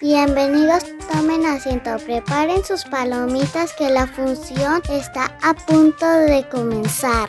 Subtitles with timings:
[0.00, 7.28] Bienvenidos, tomen asiento, preparen sus palomitas que la función está a punto de comenzar.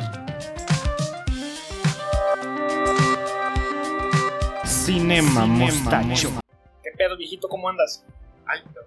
[4.66, 6.30] Cinema Mostacho.
[6.82, 7.50] ¿Qué pedo, viejito?
[7.50, 8.06] ¿Cómo andas?
[8.46, 8.82] Ay, no.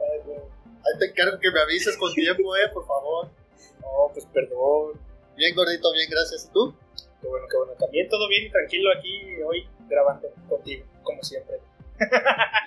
[0.00, 0.38] Ay, güey.
[0.38, 3.28] Ahí te encargo que me avises con tiempo, eh, por favor.
[3.82, 4.98] No, pues perdón.
[5.36, 6.46] Bien, gordito, bien, gracias.
[6.46, 6.74] ¿Y tú?
[7.20, 7.72] Qué bueno, qué bueno.
[7.78, 11.60] También todo bien y tranquilo aquí hoy grabando contigo, como siempre.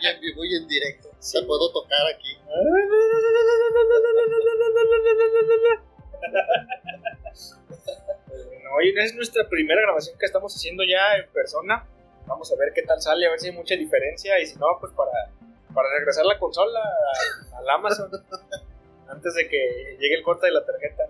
[0.02, 1.10] Y en vivo y en directo.
[1.10, 2.38] Te puedo tocar aquí.
[8.28, 11.88] Bueno, hoy es nuestra primera grabación que estamos haciendo ya en persona.
[12.26, 14.68] Vamos a ver qué tal sale, a ver si hay mucha diferencia y si no,
[14.80, 15.12] pues para,
[15.74, 16.80] para regresar la consola
[17.58, 18.12] al Amazon
[19.08, 21.04] antes de que llegue el corte de la tarjeta.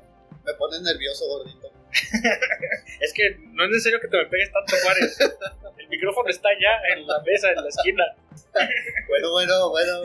[0.46, 1.70] Me pone nervioso, gordito.
[3.00, 5.18] Es que no es necesario que te me pegues tanto, Juárez.
[5.78, 8.04] El micrófono está ya en la mesa, en la esquina.
[9.08, 10.02] Bueno, bueno, bueno.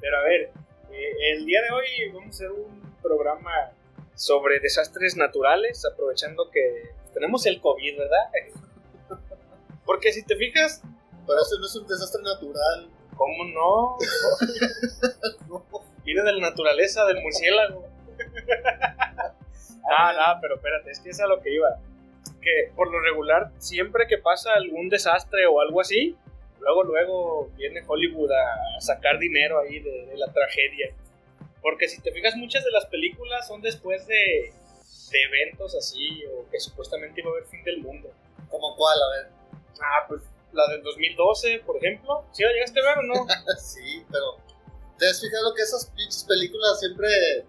[0.00, 0.50] Pero a ver,
[0.92, 3.72] eh, el día de hoy vamos a hacer un programa
[4.14, 9.20] sobre desastres naturales, aprovechando que tenemos el COVID, ¿verdad?
[9.84, 10.82] Porque si te fijas,
[11.26, 12.90] Pero eso no es un desastre natural.
[13.16, 13.98] ¿cómo no?
[16.04, 17.88] Viene de la naturaleza, del murciélago.
[19.90, 21.68] Ah, no, pero espérate, es que es a lo que iba.
[22.40, 26.16] Que por lo regular, siempre que pasa algún desastre o algo así,
[26.60, 30.94] luego, luego viene Hollywood a sacar dinero ahí de, de la tragedia.
[31.60, 34.52] Porque si te fijas, muchas de las películas son después de,
[35.12, 38.10] de eventos así, o que supuestamente iba a haber fin del mundo.
[38.48, 38.98] ¿Como cuál?
[39.00, 39.32] A ver.
[39.80, 40.22] Ah, pues
[40.52, 42.24] la del 2012, por ejemplo.
[42.32, 43.26] ¿Sí la llegaste a ver o no?
[43.58, 44.36] Sí, pero.
[44.98, 47.08] ¿Te has fijado que esas pinches películas siempre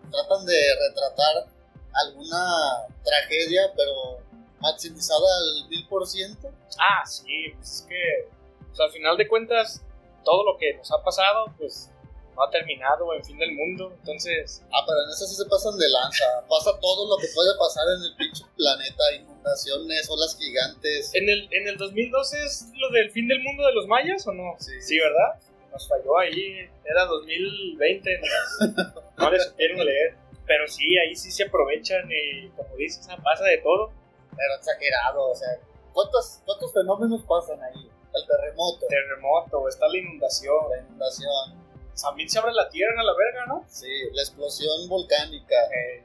[0.09, 1.52] tratan de retratar
[1.93, 4.19] alguna tragedia, pero
[4.59, 6.51] maximizada al mil por ciento?
[6.79, 8.29] Ah, sí, pues es que
[8.67, 9.83] pues, al final de cuentas
[10.23, 11.89] todo lo que nos ha pasado pues
[12.35, 15.77] no ha terminado en fin del mundo, entonces Ah, pero en esas sí se pasan
[15.77, 16.25] de lanza.
[16.49, 21.13] Pasa todo lo que puede pasar en el pinche planeta: inundaciones, olas gigantes.
[21.13, 24.33] en el en el 2012 es lo del fin del mundo de los mayas o
[24.33, 24.55] no?
[24.59, 24.97] Sí.
[24.97, 25.39] ¿verdad?
[25.71, 31.43] Nos falló ahí, era 2020, no, no les supieron leer, pero sí, ahí sí se
[31.43, 33.91] aprovechan y como dices, pasa de todo.
[34.35, 35.49] Pero exagerado, o sea.
[35.93, 37.87] ¿Cuántos, cuántos fenómenos pasan ahí?
[38.13, 41.63] El terremoto, Terremoto, está la inundación, la inundación,
[41.99, 43.65] también se abre la tierra a la verga, ¿no?
[43.67, 45.55] sí, la explosión volcánica.
[45.71, 46.03] Eh,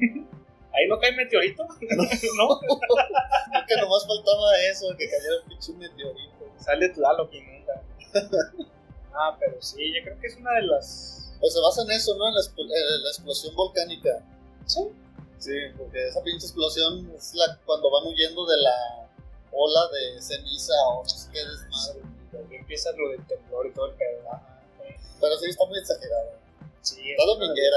[0.72, 1.68] ahí no cae meteorito, ¿no?
[1.80, 6.50] Creo que nomás faltaba eso, que cayera un pinche meteorito.
[6.58, 7.82] Sale Tlaloc que inunda.
[9.14, 11.25] ah, pero sí, yo creo que es una de las.
[11.40, 12.28] Pues se basa en eso, ¿no?
[12.28, 14.10] En la, en la explosión volcánica.
[14.66, 14.80] Sí.
[15.38, 19.08] Sí, porque esa pinche explosión es la cuando van huyendo de la
[19.52, 22.00] ola de ceniza o no sé qué desmadre.
[22.32, 24.28] Ahí empieza lo del temblor y todo el pedo.
[24.32, 24.60] Ajá.
[25.20, 26.30] Pero sí está muy exagerado.
[26.82, 27.76] Sí, Está dominguera.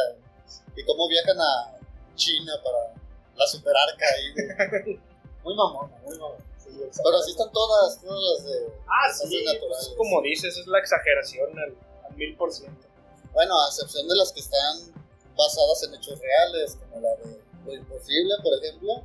[0.76, 1.78] Y cómo viajan a
[2.16, 2.94] China para
[3.36, 5.00] la superarca ahí.
[5.44, 6.44] Muy mamona, muy mamona.
[6.58, 6.70] sí,
[7.02, 9.62] Pero así están todas, todas las de Ah, sí, naturales.
[9.88, 11.74] pues, como dices, es la exageración al
[12.18, 12.86] mil por ciento.
[13.34, 14.94] Bueno, a excepción de las que están
[15.38, 19.04] basadas en hechos reales, como la de Lo Imposible, por ejemplo.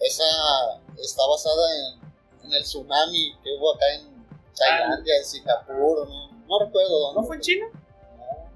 [0.00, 0.24] Esa
[0.96, 4.24] está basada en, en el tsunami que hubo acá en
[4.56, 7.20] Tailandia, en Singapur, no, no recuerdo dónde.
[7.20, 7.66] ¿No fue en China?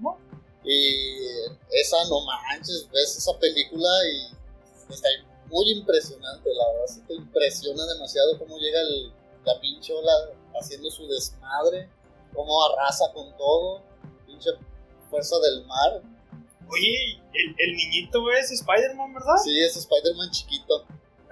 [0.01, 0.19] No.
[0.65, 1.27] Y
[1.71, 5.09] esa, no manches, ves esa película y está
[5.51, 6.87] muy impresionante, la verdad.
[6.95, 9.13] Sí te impresiona demasiado cómo llega el-
[9.45, 10.13] la pinche ola
[10.59, 11.91] haciendo su desmadre,
[12.35, 13.83] cómo arrasa con todo,
[14.27, 14.49] pinche
[15.15, 16.03] fuerza del mar.
[16.69, 19.37] Oye, el, el niñito es Spider-Man, ¿verdad?
[19.45, 20.85] Sí, es Spider-Man chiquito.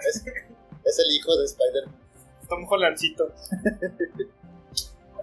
[0.09, 0.17] Es,
[0.85, 2.01] es el hijo de Spider-Man.
[2.49, 3.33] Tom Hollandcito.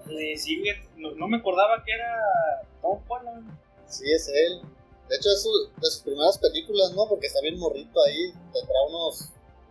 [0.08, 3.50] Le sigue, no, no me acordaba que era Tom Holland.
[3.88, 4.62] Sí, es él.
[5.08, 7.08] De hecho, es su- de sus primeras películas, ¿no?
[7.08, 8.31] Porque está bien morrito ahí.
[8.53, 9.30] Tendrá unos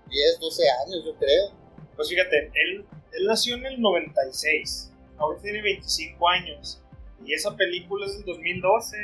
[0.08, 1.50] 10, 12 años, yo creo.
[1.94, 6.80] Pues fíjate, él, él nació en el 96, ahora tiene 25 años.
[7.24, 8.96] Y esa película es del 2012.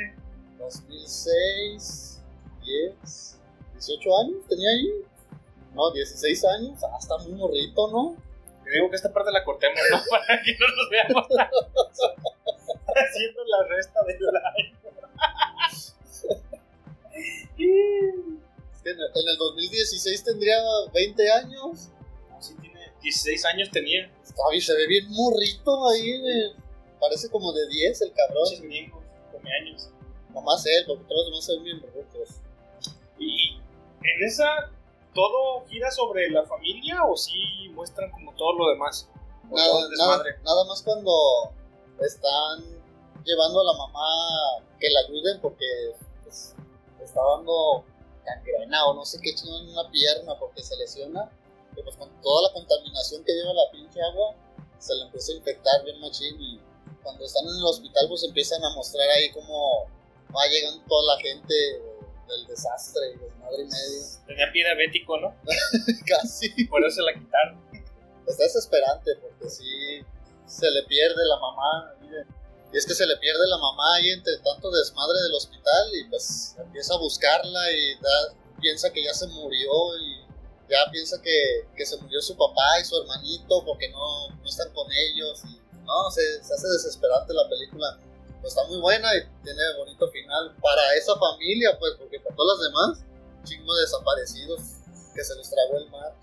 [0.57, 2.21] 2006,
[2.63, 3.39] 10,
[3.73, 4.89] 18 años tenía ahí.
[5.73, 6.79] No, 16 años.
[6.83, 8.15] Ah, está muy morrito, ¿no?
[8.63, 9.97] Te digo que esta parte la cortemos, ¿no?
[10.09, 11.27] Para que no nos veamos
[12.95, 14.75] haciendo la resta del año.
[17.57, 20.55] Es que en el, en el 2016 tendría
[20.93, 21.89] 20 años.
[22.29, 24.09] No, sí tiene 16 años tenía.
[24.23, 26.11] Está se ve bien morrito ahí.
[26.11, 26.64] eh.
[27.05, 28.43] Parece como de 10 el cabrón.
[28.49, 29.89] Muchos viejos, come años.
[30.33, 32.29] Nomás él, porque todos los demás ven bien rucos.
[33.19, 34.71] Y en esa
[35.15, 39.07] ¿todo gira sobre la familia o sí muestran como todo lo demás?
[39.49, 41.11] Nada, nada, nada más cuando
[42.01, 42.63] están
[43.23, 44.07] llevando a la mamá
[44.79, 45.65] que la ayuden porque
[46.23, 46.53] pues,
[47.01, 47.85] está dando
[48.25, 51.31] gangrena o no sé qué chingón en una pierna porque se lesiona.
[51.77, 54.35] Y pues con toda la contaminación que lleva la pinche agua,
[54.79, 56.59] se le empieza a infectar bien machín y
[57.05, 59.85] cuando están en el hospital pues empiezan a mostrar ahí como
[60.35, 61.53] va llegando toda la gente
[62.27, 64.01] del desastre y desmadre y medio.
[64.27, 65.35] Tenía pie diabético, ¿no?
[66.07, 66.49] Casi.
[66.65, 67.61] Por eso se la quitaron.
[68.27, 70.01] está desesperante porque sí
[70.47, 71.93] se le pierde la mamá.
[72.01, 72.27] miren.
[72.73, 76.09] Y es que se le pierde la mamá ahí entre tanto desmadre del hospital y
[76.09, 79.69] pues empieza a buscarla y da- piensa que ya se murió
[79.99, 80.25] y
[80.67, 84.73] ya piensa que, que se murió su papá y su hermanito porque no, no están
[84.73, 85.43] con ellos.
[85.45, 85.54] Y,
[85.85, 87.99] no, se, se hace desesperante la película.
[88.41, 92.59] Pues está muy buena y tiene bonito final para esa familia, pues, porque para todas
[92.59, 93.05] las demás,
[93.43, 94.59] chingo de desaparecidos
[95.15, 96.13] que se los tragó el mar.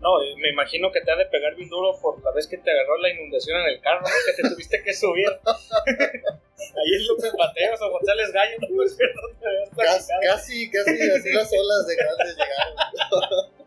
[0.00, 2.70] No, me imagino que te ha de pegar bien duro por la vez que te
[2.70, 4.08] agarró la inundación en el carro, ¿no?
[4.24, 5.28] que te tuviste que subir.
[5.44, 8.94] Ahí es López Mateos o González Gallo, no me acuerdo
[9.28, 9.46] dónde
[9.76, 13.59] habías casi, casi así las olas de grandes llegaron.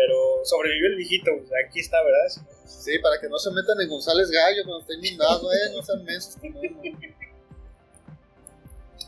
[0.00, 2.24] Pero sobrevivió el viejito, o sea, aquí está, ¿verdad?
[2.38, 5.82] No, Sí, para que no se metan en González Gallo cuando esté inundado, eh, no
[5.82, 5.98] sean
[6.40, 6.80] como uno.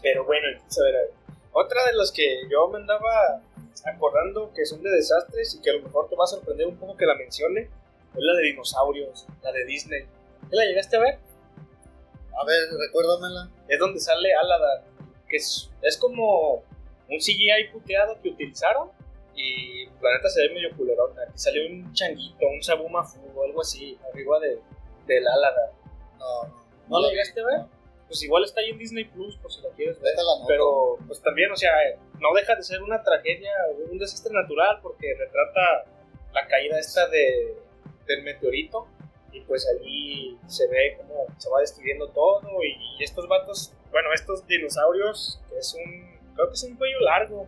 [0.02, 1.10] Pero bueno, entonces, a ver, a ver.
[1.52, 3.40] Otra de las que yo me andaba
[3.86, 6.76] acordando que son de desastres y que a lo mejor te va a sorprender un
[6.76, 7.70] poco que la mencione, es
[8.14, 10.02] la de dinosaurios, la de Disney.
[10.02, 11.18] ¿Ya la llegaste a ver?
[12.38, 13.48] A ver, recuérdamela.
[13.66, 14.84] Es donde sale Aladdin,
[15.26, 16.56] que es, es como
[17.08, 18.90] un CGI puteado que utilizaron
[19.34, 21.26] y la neta se ve medio culerona.
[21.30, 24.58] Que salió un changuito, un sabumafu o algo así, arriba de,
[25.06, 25.76] del Aladdin.
[26.18, 26.62] No, no.
[26.88, 27.60] ¿No la llegaste a ver?
[28.06, 30.14] Pues igual está ahí en Disney Plus por si la quieres ver.
[30.16, 30.46] No.
[30.46, 31.72] Pero pues también, o sea,
[32.20, 33.50] no deja de ser una tragedia
[33.90, 35.84] un desastre natural porque retrata
[36.34, 37.56] la caída esta de,
[38.06, 38.86] del meteorito
[39.32, 44.12] y pues allí se ve cómo se va destruyendo todo y, y estos vatos, bueno,
[44.12, 47.46] estos dinosaurios, que es un, creo que es un cuello largo,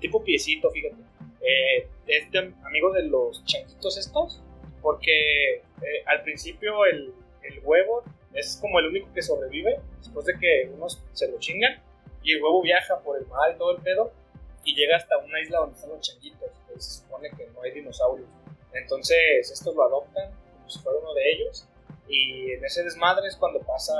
[0.00, 0.96] tipo piecito, fíjate.
[1.46, 4.40] Eh, es de amigo de los changuitos estos
[4.80, 7.12] porque eh, al principio el,
[7.42, 8.02] el huevo
[8.32, 11.82] es como el único que sobrevive después de que unos se lo chingan
[12.22, 14.10] y el huevo viaja por el mar y todo el pedo
[14.64, 17.72] y llega hasta una isla donde están los changuitos y se supone que no hay
[17.72, 18.28] dinosaurios
[18.72, 21.66] entonces estos lo adoptan como si fuera uno de ellos
[22.08, 23.94] y en ese desmadre es cuando pasa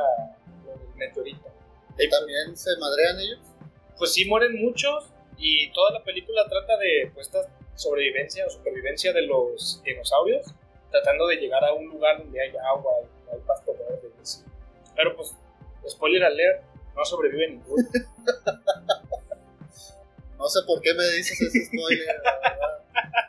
[0.64, 1.50] del meteorito
[1.98, 3.40] ¿Y también se madrean ellos?
[3.98, 7.40] pues sí mueren muchos y toda la película trata de pues, esta
[7.74, 10.46] sobrevivencia o supervivencia de los dinosaurios,
[10.90, 14.10] tratando de llegar a un lugar donde hay agua y hay pasto verde.
[14.16, 14.42] y así.
[14.94, 15.34] Pero pues,
[15.88, 16.62] spoiler alert,
[16.94, 17.84] no sobrevive ninguno.
[20.44, 22.06] No sé por qué me dices ese spoiler.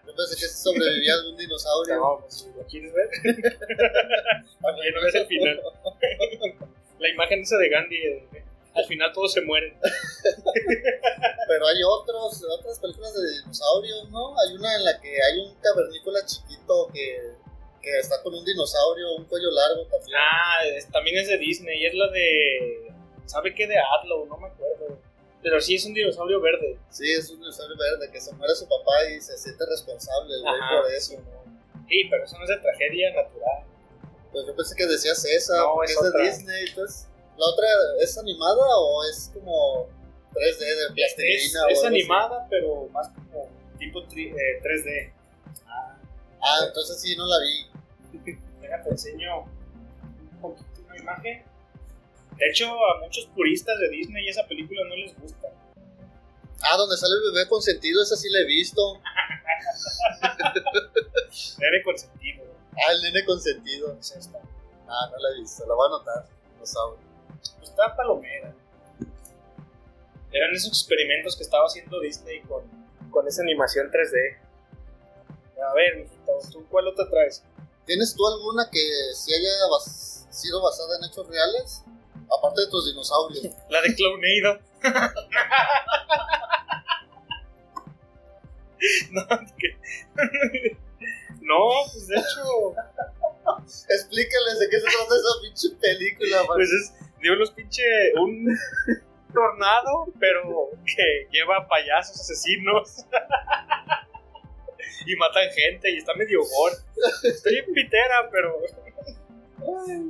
[0.06, 1.96] Yo pensé que sí sobrevivía algún dinosaurio.
[1.96, 3.10] No, pues lo quieres ver.
[4.62, 5.62] Oye, no ves el final.
[7.00, 8.44] la imagen esa de Gandhi, eh,
[8.75, 9.74] al final todos se mueren.
[11.48, 14.36] Pero hay otros, otras películas de dinosaurios, ¿no?
[14.39, 17.33] Hay una en la que hay un cavernícola chiquito que,
[17.81, 20.18] que está con un dinosaurio, un cuello largo también.
[20.19, 22.92] Ah, es- también es de Disney y es la de.
[23.25, 23.68] ¿Sabe qué?
[23.68, 25.00] De Adlo, no me acuerdo.
[25.42, 26.80] Pero sí es un dinosaurio verde.
[26.89, 30.81] Sí, es un dinosaurio verde que se muere su papá y se siente responsable güey
[30.81, 31.13] por eso.
[31.22, 31.45] no.
[31.88, 33.63] Sí, pero eso no es de tragedia natural.
[34.32, 36.24] Pues yo pensé que decías esa, No, porque es es, de.
[36.24, 36.65] Disney.
[36.70, 37.68] Entonces, ¿la otra
[38.01, 39.88] es animada o es como
[40.34, 41.46] 3D de Es, plastilina?
[41.48, 41.86] es o algo así?
[41.88, 43.50] animada, pero más como
[43.80, 45.12] tipo tri- eh, 3D.
[46.42, 48.38] Ah, entonces sí, no la vi.
[48.62, 51.44] Déjate enseño un poquito una imagen.
[52.38, 55.48] De hecho, a muchos puristas de Disney esa película no les gusta.
[56.62, 59.00] Ah, donde sale el bebé consentido, esa sí la he visto.
[61.60, 62.44] Nene consentido.
[62.74, 63.96] Ah, el nene consentido.
[64.00, 64.39] Es esta.
[64.88, 66.25] Ah, no la he visto, la voy a anotar.
[66.60, 66.96] No sabe.
[67.58, 68.54] Pues está palomera.
[70.32, 72.64] Eran esos experimentos que estaba haciendo Disney con,
[73.10, 74.38] con esa animación 3D.
[75.70, 77.44] A ver, mijito, ¿tú cuál otra traes?
[77.86, 78.80] ¿Tienes tú alguna que
[79.16, 81.84] sí haya bas- sido basada en hechos reales?
[82.38, 83.48] Aparte de tus dinosaurios.
[83.70, 84.60] La de Clownado.
[89.12, 89.25] no,
[89.58, 89.78] que-
[91.42, 91.58] no,
[91.92, 92.75] pues de hecho,
[93.90, 96.38] Explícales de qué se trata esa pinche película.
[96.40, 96.48] man.
[96.56, 96.94] pues es
[97.29, 97.84] de unos pinche.
[98.20, 98.48] un
[99.34, 103.05] tornado, pero que lleva payasos asesinos.
[105.05, 106.75] y matan gente y está medio gore.
[107.24, 108.55] Estoy en pitera, pero.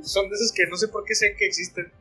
[0.02, 1.92] Son de esos que no sé por qué sé que existen.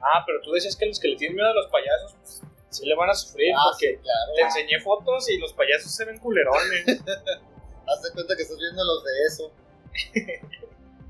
[0.00, 2.42] ah, pero tú decías que los que le tienen miedo a los payasos, pues,
[2.74, 4.32] Sí le van a sufrir Ah, porque sí, claro.
[4.34, 6.84] te enseñé fotos y los payasos se ven culerones.
[7.86, 9.52] Haz de cuenta que estás viendo los de eso.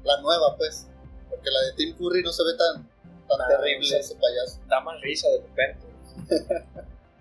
[0.04, 0.86] la nueva, pues.
[1.28, 2.88] Porque la de Tim Curry no se ve tan,
[3.28, 4.60] tan Ah, terrible ese payaso.
[4.68, 5.86] da más risa de repente.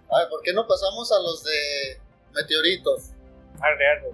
[0.10, 1.98] A ver, ¿por qué no pasamos a los de
[2.36, 3.10] meteoritos?
[3.60, 4.12] Arre, arre.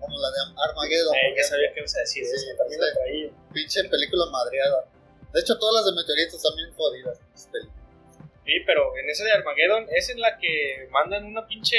[0.00, 0.36] Como la de
[0.68, 1.14] Armageddon.
[1.14, 3.30] Eh, ya sabía que ibas a decir Sí, eso, también traía.
[3.52, 4.86] Pinche película madreada.
[5.32, 7.20] De hecho, todas las de meteoritos bien jodidas.
[7.34, 11.76] Sí, pero en esa de Armageddon es en la que mandan una pinche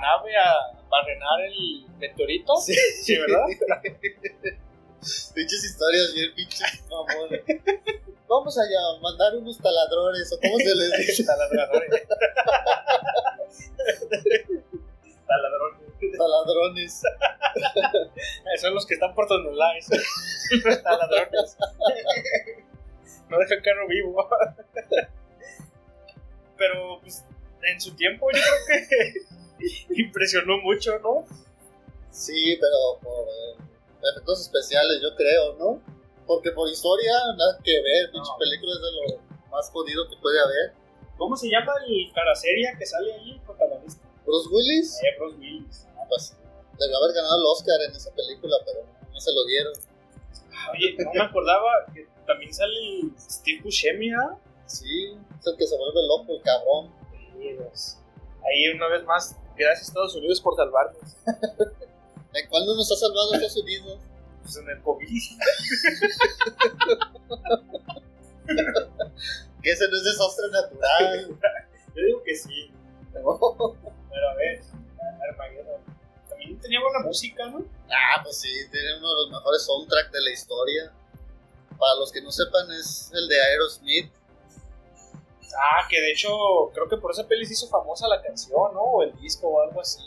[0.00, 2.56] nave a barrenar el meteorito.
[2.56, 2.74] Sí.
[3.02, 3.44] Sí, ¿verdad?
[5.34, 7.42] Pinches historias bien pinches mamones.
[8.28, 11.24] Vamos allá a mandar unos taladrones, o cómo se les dice.
[11.26, 12.06] Taladradores.
[15.26, 16.18] Taladrones.
[16.18, 17.02] Taladrones.
[18.60, 19.28] Son los que están por.
[19.30, 21.56] Los taladrones.
[23.28, 24.28] No dejan carro vivo.
[26.56, 27.24] Pero, pues,
[27.62, 31.24] en su tiempo yo creo que impresionó mucho, ¿no?
[32.10, 33.69] Sí, pero por eh,
[34.02, 35.82] efectos especiales, yo creo, ¿no?
[36.26, 38.10] Porque por historia, nada que ver.
[38.12, 38.38] Pinche No.
[38.38, 40.72] película es de lo más jodido que puede haber.
[41.18, 44.02] ¿Cómo se llama el cara seria que sale ahí, el protagonista?
[44.24, 45.86] Bruce Willis, Eh, Bruce Willis.
[45.98, 46.36] ah, pues,
[46.78, 48.80] debió haber ganado el Oscar en esa película, pero
[49.12, 49.72] no se lo dieron.
[50.54, 54.38] Ah, Oye, no me acordaba que también sale el Steve Buscemi, ¿ah?
[54.66, 56.92] Sí, es el que se vuelve loco, el cabrón.
[57.58, 57.98] Pues,
[58.44, 61.16] Ahí una vez más, gracias Estados Unidos por salvarnos.
[62.34, 63.98] ¿En cuál no nos ha salvado Estados Unidos?
[64.42, 65.22] Pues en el COVID.
[69.62, 71.38] Que ese no es desastre natural.
[71.94, 72.72] Yo digo que sí.
[73.12, 74.62] Pero a ver,
[75.28, 75.82] Armageddon.
[76.28, 77.64] También tenía buena música, ¿no?
[77.90, 80.92] ah, pues sí, tiene uno de los mejores soundtracks de la historia.
[81.78, 84.12] Para los que no sepan, es el de Aerosmith.
[85.56, 86.30] Ah, que de hecho,
[86.72, 88.80] creo que por esa peli se hizo famosa la canción, ¿no?
[88.80, 90.00] O el disco o algo así.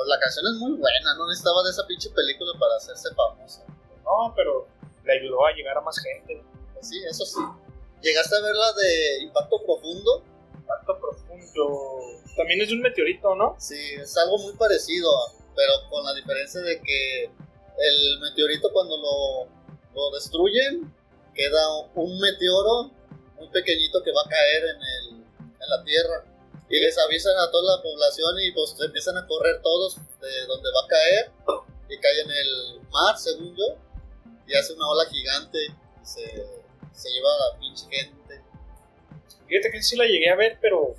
[0.00, 3.62] Pues la canción es muy buena, no necesitaba de esa pinche película para hacerse famosa.
[4.02, 4.66] No, pero
[5.04, 6.42] le ayudó a llegar a más gente.
[6.72, 7.38] Pues sí, eso sí.
[8.00, 10.24] ¿Llegaste a ver la de Impacto Profundo?
[10.56, 12.00] Impacto profundo.
[12.34, 13.56] También es de un meteorito, ¿no?
[13.58, 15.10] Sí, es algo muy parecido,
[15.54, 19.44] pero con la diferencia de que el meteorito cuando lo,
[19.94, 20.94] lo destruyen,
[21.34, 22.90] queda un meteoro
[23.36, 26.29] muy pequeñito que va a caer en, el, en la Tierra.
[26.70, 30.68] Y les avisan a toda la población y pues empiezan a correr todos de donde
[30.70, 31.30] va a caer
[31.88, 33.64] y cae en el mar, según yo,
[34.46, 36.22] y hace una ola gigante y se,
[36.92, 38.40] se lleva a la pinche gente.
[39.48, 40.94] Fíjate que sí la llegué a ver, pero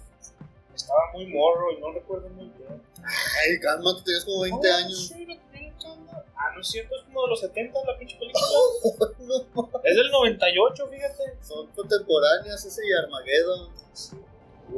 [0.76, 2.82] estaba muy morro y no recuerdo muy bien.
[3.04, 5.08] Ay, calma, tú tienes como 20 Oh, años.
[5.08, 5.28] sí.
[6.36, 8.46] Ah, no es cierto, es como de los 70 la pinche película.
[9.22, 11.38] No, es del 98, fíjate.
[11.48, 13.70] son contemporáneas ese y Armageddon.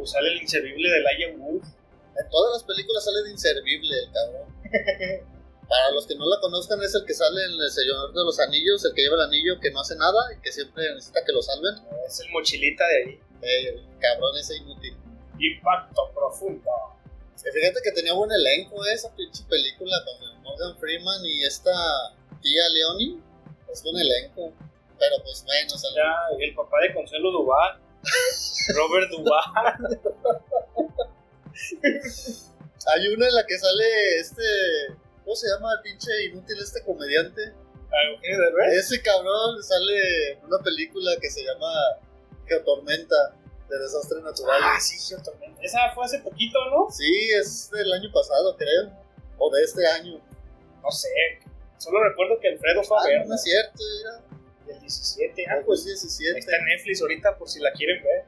[0.05, 1.63] Sale el inservible de Elijah Wood.
[1.63, 4.47] En todas las películas sale de inservible el cabrón.
[5.69, 8.39] Para los que no la conozcan, es el que sale en El Señor de los
[8.39, 11.31] Anillos, el que lleva el anillo que no hace nada y que siempre necesita que
[11.31, 11.75] lo salven.
[12.05, 13.19] Es el mochilita de ahí.
[13.41, 14.95] El cabrón ese inútil.
[15.39, 16.69] Impacto profundo.
[17.35, 21.73] Fíjate que tenía buen elenco esa pinche película con Morgan Freeman y esta
[22.41, 23.19] tía Leonie.
[23.71, 24.53] Es buen elenco.
[25.00, 27.83] Pero pues bueno, Ya, el papá de Consuelo Duval.
[28.75, 30.00] Robert Duval.
[32.88, 34.43] hay una en la que sale este.
[35.24, 37.41] ¿Cómo se llama el pinche inútil este comediante?
[37.43, 38.74] Eugenio Derbez.
[38.86, 41.72] Ese cabrón sale en una película que se llama
[42.48, 43.36] Geotormenta
[43.69, 44.65] de desastres naturales.
[44.67, 45.31] Ah, sí, cierto.
[45.62, 46.89] Esa fue hace poquito, ¿no?
[46.91, 48.91] Sí, es del año pasado, creo.
[49.38, 50.19] O de este año.
[50.81, 51.10] No sé.
[51.77, 53.25] Solo recuerdo que Alfredo fue a Ah, verla.
[53.27, 53.83] no es cierto.
[54.67, 55.46] Del 17.
[55.50, 56.39] Ah, pues pues 17.
[56.39, 58.25] está en Netflix ahorita por si la quieren ver.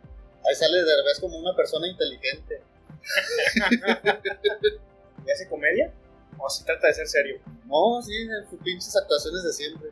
[0.47, 2.61] Ahí sale de revés como una persona inteligente.
[5.25, 5.91] ¿Y hace comedia?
[6.37, 7.39] ¿O si trata de ser serio?
[7.65, 9.89] No, sí, en sus pinches actuaciones de siempre.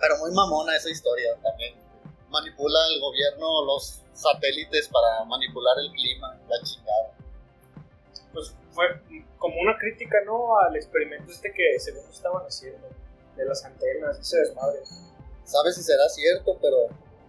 [0.00, 1.74] Pero muy mamona esa historia también.
[2.28, 7.14] Manipula el gobierno los satélites para manipular el clima, la chingada.
[8.32, 8.86] Pues fue
[9.38, 10.58] como una crítica, ¿no?
[10.58, 12.88] Al experimento este que según estaban haciendo.
[13.36, 14.80] De las antenas, ese desmadre.
[15.44, 16.88] Sabes si será cierto, pero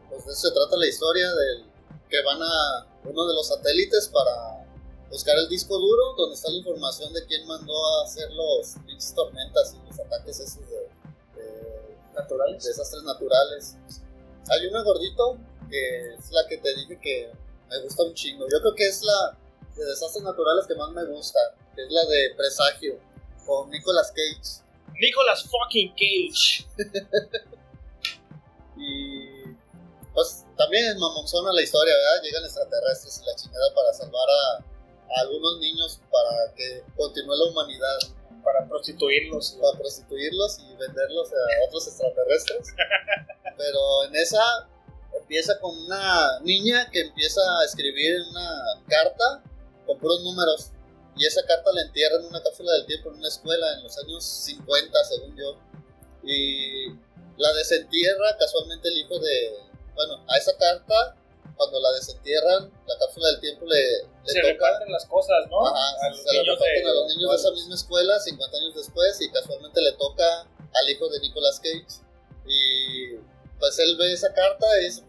[0.10, 1.66] pues de eso se trata la historia del
[2.10, 4.66] que van a uno de los satélites para
[5.10, 9.14] buscar el disco duro donde está la información de quién mandó a hacer los pinches
[9.14, 12.64] tormentas y los ataques esos de, de Naturales.
[12.64, 13.76] desastres naturales.
[14.50, 15.38] Hay una gordito
[15.70, 17.32] que es la que te dije que
[17.70, 18.46] me gusta un chingo.
[18.52, 19.38] Yo creo que es la
[19.76, 21.40] de desastres naturales que más me gusta,
[21.76, 23.00] que es la de Presagio
[23.46, 24.64] con Nicolas Cage.
[25.00, 26.68] Nicolas fucking Cage.
[28.84, 29.56] Y
[30.14, 32.24] pues también es mamonzona la historia, ¿verdad?
[32.24, 37.46] Llegan extraterrestres y la chingada para salvar a, a algunos niños para que continúe la
[37.46, 37.98] humanidad.
[38.44, 39.58] Para prostituirlos.
[39.62, 42.68] Para prostituirlos y venderlos a otros extraterrestres.
[43.58, 44.68] Pero en esa
[45.20, 48.50] empieza con una niña que empieza a escribir una
[48.88, 49.44] carta
[49.86, 50.72] con puros números.
[51.16, 53.98] Y esa carta la entierra en una cápsula del tiempo en una escuela en los
[54.00, 55.58] años 50, según yo.
[56.24, 56.63] Y
[57.38, 59.58] la desentierra casualmente el hijo de...
[59.96, 61.16] Bueno, a esa carta
[61.56, 64.54] cuando la desentierran, la cápsula del tiempo le, le Se toca.
[64.54, 65.68] reparten las cosas, ¿no?
[65.68, 68.58] Ajá, a los se niños reparten de- a los niños de esa misma escuela 50
[68.58, 72.02] años después y casualmente le toca al hijo de Nicolas Cage.
[72.48, 73.16] Y
[73.60, 75.04] pues él ve esa carta y dice,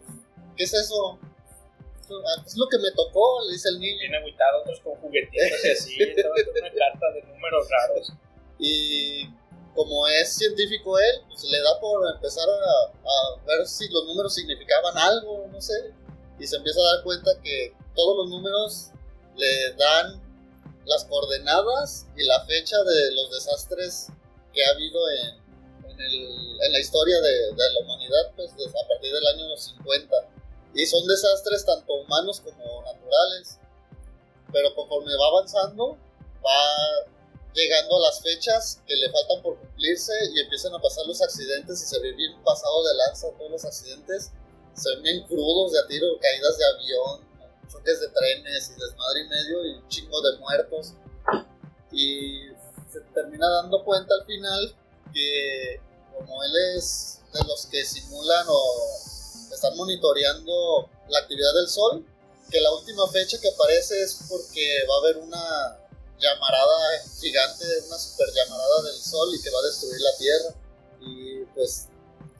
[0.55, 1.17] ¿qué es eso?
[1.19, 3.97] "Ah, Es lo que me tocó, le dice el niño.
[3.99, 5.97] Bien agüitado, otros con juguetitos y así.
[6.03, 8.13] Una carta de números raros.
[8.59, 9.27] Y
[9.75, 14.33] como es científico él, pues le da por empezar a, a ver si los números
[14.33, 15.93] significaban algo, no sé.
[16.39, 18.87] Y se empieza a dar cuenta que todos los números
[19.35, 20.21] le dan
[20.85, 24.07] las coordenadas y la fecha de los desastres
[24.53, 28.87] que ha habido en, en, el- en la historia de, de la humanidad pues, a
[28.87, 30.15] partir del año 50.
[30.73, 33.59] Y son desastres tanto humanos como naturales.
[34.51, 35.97] Pero conforme va avanzando,
[36.45, 37.11] va
[37.55, 41.81] llegando a las fechas que le faltan por cumplirse y empiezan a pasar los accidentes
[41.81, 44.31] y se ve bien pasado de lanza todos los accidentes.
[44.75, 47.21] Se ven bien crudos de a tiro, caídas de avión,
[47.71, 50.93] choques de trenes y desmadre y medio y un chingo de muertos.
[51.91, 52.49] Y
[52.91, 54.75] se termina dando cuenta al final
[55.13, 55.79] que
[56.13, 58.63] como él es de los que simulan o
[59.53, 62.05] están monitoreando la actividad del sol,
[62.49, 65.84] que la última fecha que aparece es porque va a haber una
[66.19, 70.55] llamarada gigante, una super llamarada del sol y que va a destruir la Tierra.
[71.01, 71.87] Y pues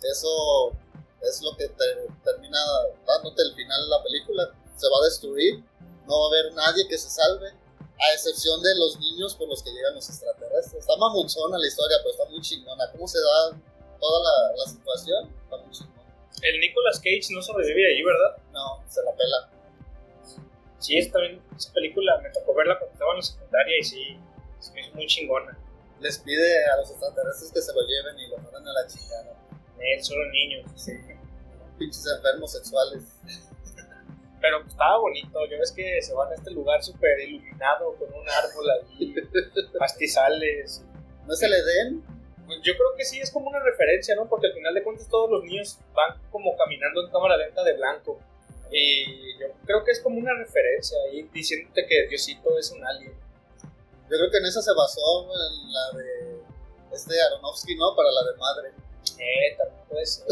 [0.01, 0.71] eso
[1.21, 2.59] es lo que te- termina
[3.05, 4.51] dándote el final de la película.
[4.77, 5.63] Se va a destruir,
[6.07, 9.63] no va a haber nadie que se salve, a excepción de los niños por los
[9.63, 10.81] que llegan los extraterrestres.
[10.81, 12.91] Está mamonzona la historia, pero está muy chingona.
[12.91, 13.57] ¿Cómo se da
[13.99, 15.33] toda la, la situación?
[15.43, 15.95] Está muy chingona.
[16.41, 18.37] El Nicolas Cage no sobrevive ahí, ¿verdad?
[18.51, 19.49] No, se la pela.
[20.85, 24.19] Sí, es también esa película me tocó verla cuando estaba en la secundaria y sí,
[24.59, 25.57] se me hizo muy chingona.
[25.99, 29.35] Les pide a los extraterrestres que se lo lleven y lo mandan a la chingada.
[29.79, 30.69] Él solo niños.
[30.75, 30.91] Sí.
[31.79, 33.01] Pinches enfermos sexuales.
[34.39, 38.13] Pero pues, estaba bonito, ya ves que se van a este lugar súper iluminado con
[38.13, 39.15] un árbol ahí,
[39.79, 40.83] pastizales.
[41.25, 42.03] ¿No es el Edén?
[42.45, 44.29] Pues yo creo que sí es como una referencia, ¿no?
[44.29, 47.73] Porque al final de cuentas todos los niños van como caminando en cámara lenta de
[47.73, 48.19] blanco.
[48.71, 53.13] Y yo creo que es como una referencia ahí diciéndote que Diosito es un alien.
[54.09, 56.41] Yo creo que en esa se basó en la de
[56.91, 57.95] este Aronofsky, ¿no?
[57.95, 58.69] Para la de madre.
[59.17, 60.25] Eh, también puede ser.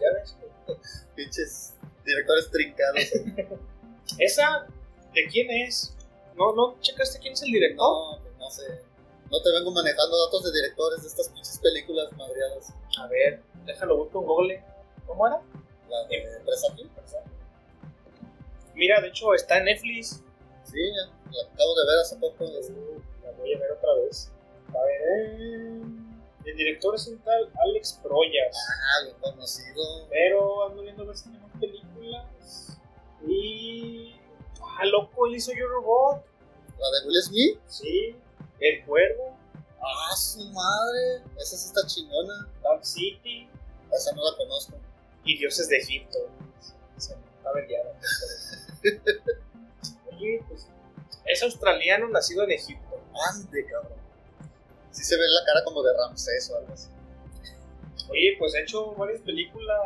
[0.00, 0.36] ¿Ya ves?
[1.14, 3.00] Pinches directores trincados.
[4.18, 4.66] ¿Esa
[5.12, 5.94] de quién es?
[6.36, 7.76] ¿No, ¿No checaste quién es el director?
[7.76, 8.82] No, pues no sé.
[9.30, 12.72] No te vengo manejando datos de directores de estas pinches películas madreadas.
[12.98, 14.64] A ver, déjalo busco en Google.
[15.06, 15.40] ¿Cómo era?
[15.88, 16.88] La de Presagio.
[18.74, 20.22] Mira, de hecho está en Netflix.
[20.64, 22.44] Sí, la acabo de ver hace poco.
[23.24, 24.30] La voy a ver otra vez.
[24.68, 25.00] A ver.
[25.10, 25.82] eh,
[26.46, 28.56] El director es un tal Alex Proyas.
[28.56, 30.06] Ah, bien conocido.
[30.08, 32.78] Pero ando viendo a ver si tenemos películas.
[33.26, 34.14] Y.
[34.62, 36.24] Ah, loco, él hizo Yo Robot.
[36.78, 37.58] La de Will Smith.
[37.68, 38.16] Sí.
[38.60, 39.36] El Cuervo.
[39.82, 41.22] Ah, su madre.
[41.38, 42.48] Esa sí está chingona.
[42.62, 43.48] Dark City.
[43.92, 44.74] Esa no la conozco.
[45.24, 46.18] Y Dioses de Egipto.
[46.96, 47.90] Se está vendiendo.
[50.12, 50.66] Oye, pues.
[51.26, 53.00] Es australiano nacido en Egipto.
[53.32, 53.98] Ande, cabrón.
[54.90, 56.88] Sí se ve la cara como de Ramsés o algo así.
[58.08, 59.78] Oye, pues ha hecho varias películas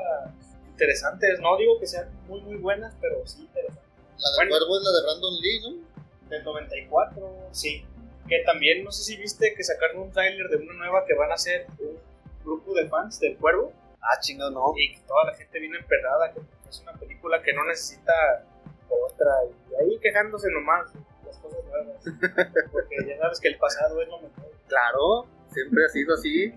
[0.68, 1.38] interesantes.
[1.40, 3.84] No digo que sean muy, muy buenas, pero sí interesantes.
[4.18, 4.50] La del Bueno.
[4.66, 6.28] cuervo es la de Brandon Lee, ¿no?
[6.30, 7.84] Del 94, sí.
[8.28, 11.30] Que también, no sé si viste que sacaron un tráiler de una nueva que van
[11.30, 11.98] a hacer un
[12.42, 13.72] grupo de fans del Cuervo.
[14.00, 14.72] Ah, chingado, no.
[14.76, 18.46] Y que toda la gente viene emperrada, que es una película que no necesita
[18.88, 19.30] otra.
[19.70, 20.92] Y ahí quejándose nomás
[21.26, 22.02] las cosas nuevas.
[22.72, 24.50] Porque ya sabes que el pasado es lo mejor.
[24.68, 26.52] Claro, siempre ha sido así.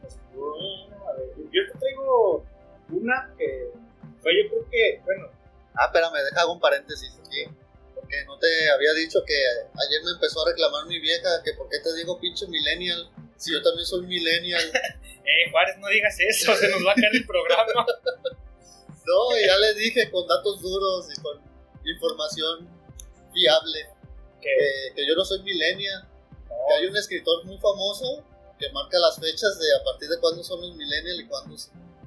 [0.00, 2.44] Pues, bueno, a ver, yo te traigo
[2.90, 3.70] una que
[4.20, 5.28] fue, yo creo que, bueno,
[5.74, 7.44] Ah, espérame, deja hago un paréntesis aquí.
[7.94, 11.68] Porque no te había dicho que ayer me empezó a reclamar mi vieja que por
[11.68, 13.10] qué te digo pinche millennial.
[13.36, 14.62] Si yo también soy millennial.
[14.74, 17.86] eh, Juárez, no digas eso, se nos va a caer el programa.
[19.06, 21.38] No, ya le dije con datos duros y con
[21.84, 22.68] información
[23.32, 23.94] fiable
[24.94, 26.08] que, yo no soy millennial.
[26.48, 28.22] no, Que hay un escritor muy famoso
[28.58, 31.56] que marca las fechas de a partir de cuándo son los millennials y cuándo,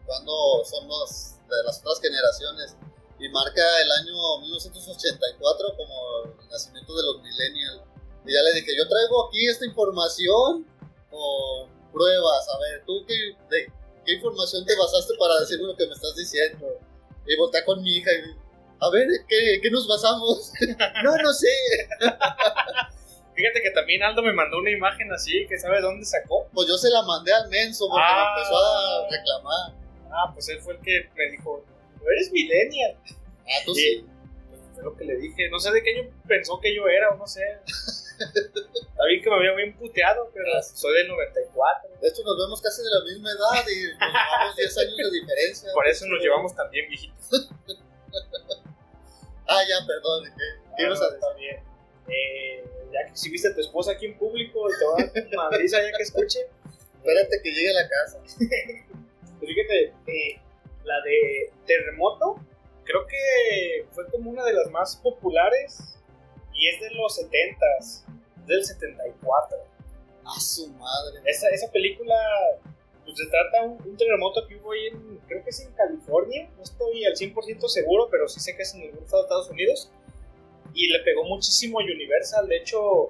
[0.06, 2.76] cuando son los de las otras generaciones.
[3.20, 7.82] Y marca el año 1984 como el nacimiento de los millennials.
[8.26, 10.68] Y ya le dije, yo traigo aquí esta información
[11.10, 12.48] con pruebas.
[12.50, 13.16] A ver, ¿tú qué,
[13.50, 13.72] de,
[14.06, 16.68] qué información te basaste para decirme lo que me estás diciendo?
[17.26, 18.46] Y voltea con mi hija y,
[18.80, 20.52] a ver, ¿qué, qué nos basamos?
[21.04, 21.48] no, no sé.
[23.36, 26.48] Fíjate que también Aldo me mandó una imagen así, que sabe dónde sacó.
[26.54, 28.34] Pues yo se la mandé al menso porque Ah.
[28.36, 29.74] me empezó a reclamar.
[30.12, 31.63] Ah, pues él fue el que me dijo,
[32.02, 32.96] "¿No eres millennial.
[33.06, 33.82] Ah, tú Sí.
[33.82, 34.06] sí.
[34.50, 35.50] Pues fue lo que le dije.
[35.52, 37.42] No sé de qué año pensó que yo era, o no sé.
[38.18, 40.63] Está bien que me había bien puteado, pero Ah.
[40.63, 41.90] soy del 94.
[42.02, 45.20] De hecho, nos vemos casi de la misma edad y nos llevamos 10 años de
[45.20, 45.70] diferencia.
[45.74, 47.50] Por eso nos llevamos tan bien, viejitos.
[49.47, 50.25] Ah, ya, perdón.
[50.77, 51.27] ¿Qué, ibas a decir?
[51.38, 51.63] bien.
[52.07, 55.12] Eh, ya que si viste a tu esposa aquí en público y te va a
[55.13, 56.39] dar madriza ya que escuche.
[56.97, 58.19] Espérate que llegue a la casa.
[59.39, 60.41] Pues fíjate, eh,
[60.83, 62.38] la de Terremoto,
[62.83, 65.95] creo que fue como una de las más populares
[66.55, 68.03] y es de los 70s,
[68.47, 69.57] del 74.
[70.25, 71.21] A su madre.
[71.25, 72.15] Esa, esa película
[73.17, 76.63] se trata un, un terremoto que hubo ahí en, creo que es en California, no
[76.63, 79.91] estoy al 100% seguro, pero sí sé que es en algún estado de Estados Unidos.
[80.73, 83.10] Y le pegó muchísimo a Universal, de hecho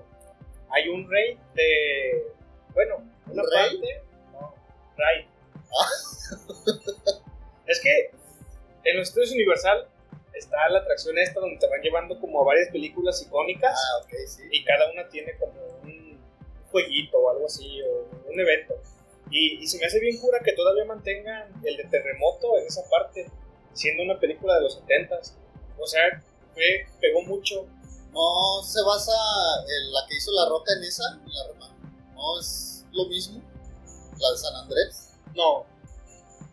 [0.70, 2.28] hay un rey de,
[2.74, 2.96] bueno,
[3.28, 3.70] una ¿Un rey?
[3.80, 4.02] parte,
[4.34, 4.54] no,
[4.98, 5.28] rey.
[7.68, 8.12] es que
[8.86, 9.88] en los estudios Universal
[10.34, 14.14] está la atracción esta donde te van llevando como a varias películas icónicas Ah, ok,
[14.28, 14.44] sí.
[14.52, 16.18] y cada una tiene como un
[16.72, 18.76] jueguito o algo así, o un evento.
[19.30, 22.82] Y, y se me hace bien cura que todavía mantengan el de Terremoto en esa
[22.90, 23.30] parte,
[23.74, 25.34] siendo una película de los 70s.
[25.80, 27.68] O sea, fue, pegó mucho.
[28.12, 29.14] No se basa
[29.68, 31.68] en la que hizo La Roca en esa, en la.
[32.16, 33.42] No es lo mismo.
[34.20, 35.14] La de San Andrés.
[35.36, 35.66] No,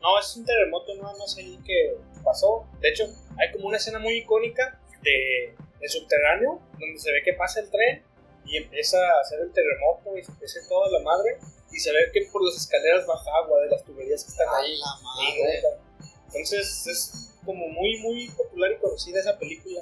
[0.04, 2.66] no, es un terremoto nada más ahí que pasó.
[2.82, 3.04] De hecho,
[3.38, 7.70] hay como una escena muy icónica de, de subterráneo, donde se ve que pasa el
[7.70, 8.04] tren
[8.44, 11.38] y empieza a hacer el terremoto y se empieza toda la madre.
[11.74, 14.72] Y se ve que por las escaleras baja agua de las tuberías que están ahí.
[14.72, 15.02] Ay, la Y
[15.42, 15.62] madre.
[15.62, 16.08] nunca.
[16.26, 19.80] Entonces es como muy, muy popular y conocida esa película.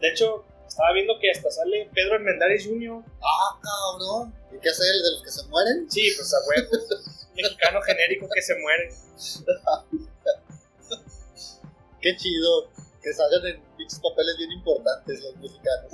[0.00, 3.02] De hecho, estaba viendo que hasta sale Pedro Armendáriz Jr.
[3.22, 4.34] Ah, cabrón.
[4.52, 5.90] ¿Y qué hace el de los que se mueren?
[5.90, 6.70] Sí, pues a huevo.
[7.34, 8.92] Mexicano genérico que se muere.
[12.00, 12.68] Qué chido.
[13.02, 15.92] Que salgan en pinches papeles bien importantes los mexicanos.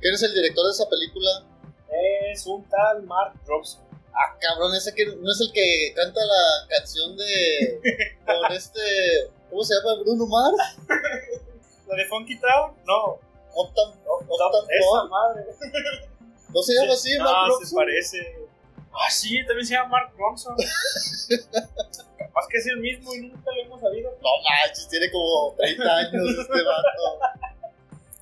[0.00, 1.30] ¿Quién es el director de esa película?
[2.32, 3.82] Es un tal Mark Robson.
[4.14, 7.80] Ah, cabrón, ese que no es el que canta la canción de.
[8.26, 8.80] con este.
[9.50, 10.00] ¿Cómo se llama?
[10.02, 10.76] Bruno Mars.
[11.86, 12.74] ¿La de Funky Town?
[12.86, 13.18] No.
[13.54, 15.44] Optan, Optan esa madre.
[16.54, 17.76] ¿No se llama así, Mark Ah, se Ronson?
[17.78, 18.38] parece.
[18.94, 20.54] Ah, sí, también se llama Mark Ronson.
[22.18, 24.10] Capaz que es el mismo y nunca lo hemos sabido.
[24.22, 27.48] No manches, tiene como 30 años este vato.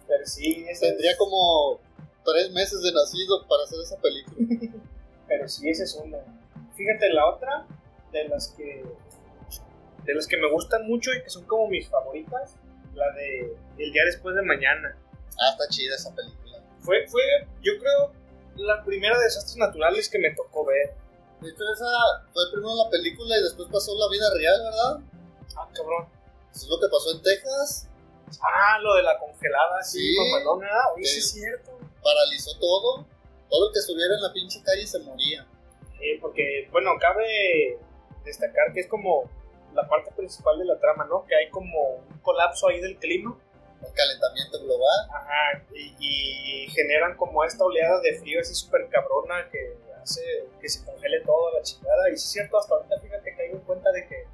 [0.08, 1.78] Pero sí, ese Tendría como
[2.24, 4.80] 3 meses de nacido para hacer esa película.
[5.30, 6.18] Pero sí, esa es una.
[6.74, 7.66] Fíjate, la otra
[8.12, 8.84] de las que
[10.04, 12.56] de las que me gustan mucho y que son como mis favoritas,
[12.94, 14.96] la de El día después de mañana.
[15.40, 16.58] Ah, está chida esa película.
[16.82, 17.22] Fue, fue,
[17.62, 18.12] yo creo,
[18.56, 20.94] la primera de desastres naturales que me tocó ver.
[21.40, 21.86] De hecho, esa
[22.32, 24.98] fue primero la película y después pasó la vida real, ¿verdad?
[25.56, 26.06] Ah, cabrón.
[26.52, 27.88] Eso es lo que pasó en Texas.
[28.42, 30.16] Ah, lo de la congelada, sí, Sí.
[30.18, 30.68] mamalona.
[30.96, 31.18] Oye, Sí.
[31.18, 31.78] es cierto.
[32.02, 33.06] Paralizó todo.
[33.50, 35.46] Todo el que estuviera en la pinche calle se moría.
[36.00, 37.78] Eh, porque, bueno, cabe
[38.24, 39.28] destacar que es como
[39.74, 41.26] la parte principal de la trama, ¿no?
[41.26, 43.36] Que hay como un colapso ahí del clima.
[43.82, 45.08] El calentamiento global.
[45.10, 50.22] Ajá, y, y generan como esta oleada de frío así súper cabrona que hace
[50.60, 52.10] que se congele toda la chingada.
[52.10, 54.26] Y sí es cierto, hasta ahorita fíjate que caigo en cuenta de que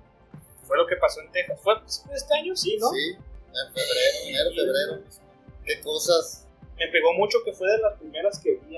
[0.64, 1.61] fue lo que pasó en Texas.
[1.62, 2.57] ¿Fue de este año?
[2.57, 2.90] Sí, ¿no?
[2.90, 5.02] Sí, en febrero, enero, febrero.
[5.64, 6.45] Qué cosas.
[6.78, 8.76] Me pegó mucho que fue de las primeras que vi.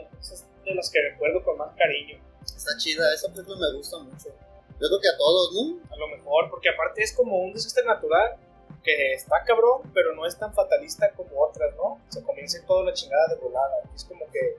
[0.64, 2.18] De las que recuerdo con más cariño.
[2.44, 4.28] Está chida, esa película me gusta mucho.
[4.28, 5.80] Yo creo que a todos, ¿no?
[5.92, 8.36] A lo mejor, porque aparte es como un desastre natural
[8.84, 12.00] que está cabrón, pero no es tan fatalista como otras, ¿no?
[12.08, 13.74] Se comienza toda la chingada de volada.
[13.94, 14.56] Es como que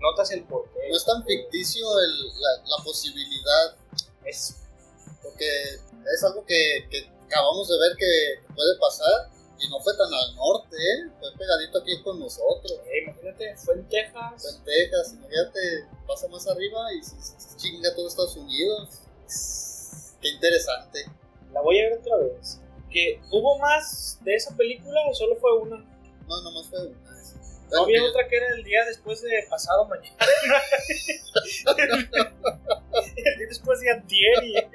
[0.00, 0.88] notas el porqué.
[0.90, 3.76] No es tan ficticio el- la, la posibilidad,
[4.24, 4.56] Es,
[5.22, 5.46] porque
[6.14, 9.30] es algo que, que acabamos de ver que puede pasar
[9.62, 11.10] y no fue tan al norte, ¿eh?
[11.20, 12.72] Fue pegadito aquí con nosotros.
[12.86, 14.56] eh, imagínate, fue en Fue Texas.
[14.56, 15.60] en Texas, imagínate,
[16.06, 19.00] pasa más arriba y se, chinga todo Estados Unidos.
[20.20, 21.06] Qué interesante.
[21.52, 22.60] La voy a ver otra vez.
[22.90, 25.76] ¿Que hubo más de esa película o solo fue una?
[25.76, 27.12] No, nomás fue una.
[27.70, 30.16] No había otra que era el día después de pasado mañana.
[31.78, 34.70] el día después de antier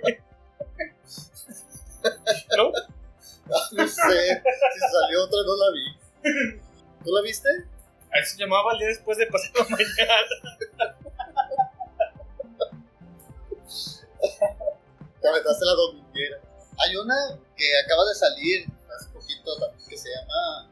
[8.47, 10.97] llamaba el día después de pasar la mañana.
[15.21, 16.39] Te aventaste la dominguera.
[16.77, 17.15] Hay una
[17.55, 19.51] que acaba de salir hace poquito
[19.89, 20.69] que se llama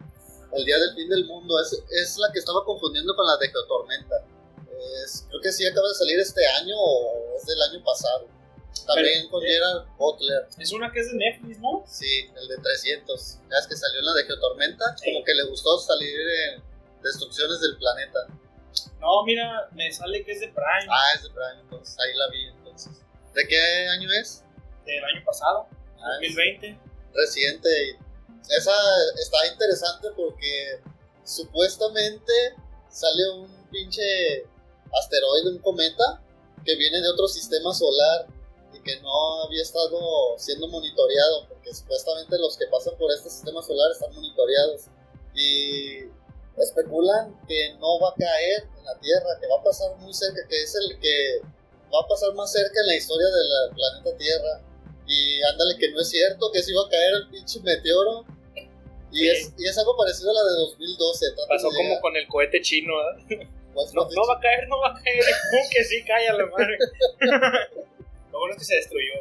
[0.53, 1.59] El Día del Fin del Mundo.
[1.59, 4.23] Es, es la que estaba confundiendo con la de Geotormenta.
[5.03, 8.27] Es, creo que sí acaba de salir este año o es del año pasado.
[8.85, 10.47] También Pero, con eh, Gerard Butler.
[10.59, 11.83] Es una que es de Netflix, ¿no?
[11.88, 13.39] Sí, el de 300.
[13.49, 14.95] Ya es que salió en la de Geotormenta.
[15.03, 16.74] Como que le gustó salir en
[17.06, 18.20] Destrucciones del Planeta.
[19.00, 22.28] No, mira, me sale que es de Prime, Ah, es de Prime, entonces ahí la
[22.30, 22.91] vi entonces.
[23.34, 24.41] ¿De qué año es?
[24.86, 25.68] del año pasado,
[26.00, 26.80] Ah, es 2020.
[27.13, 28.00] reciente.
[28.50, 28.74] Esa
[29.20, 30.80] está interesante porque
[31.24, 32.34] supuestamente
[32.89, 34.46] sale un pinche
[35.02, 36.22] asteroide, un cometa,
[36.63, 38.28] que viene de otro sistema solar
[38.74, 40.00] y que no había estado
[40.38, 44.82] siendo monitoreado, porque supuestamente los que pasan por este sistema solar están monitoreados.
[45.34, 46.04] Y
[46.63, 50.41] especulan que no va a caer en la Tierra, que va a pasar muy cerca,
[50.48, 51.41] que es el que
[51.94, 54.62] va a pasar más cerca en la historia del planeta Tierra.
[55.08, 58.26] Y ándale, que no es cierto, que se iba a caer el pinche meteoro.
[59.12, 59.30] Y, Sí.
[59.30, 61.26] es, y es algo parecido a la de 2012.
[61.36, 62.94] trata Pasó de como llegar- con el cohete chino,
[63.74, 65.24] pues, No, va a caer, no va a caer.
[65.52, 65.70] ¡Pum!
[65.72, 66.78] que sí, la madre.
[68.32, 69.13] Lo bueno es que se destruyó.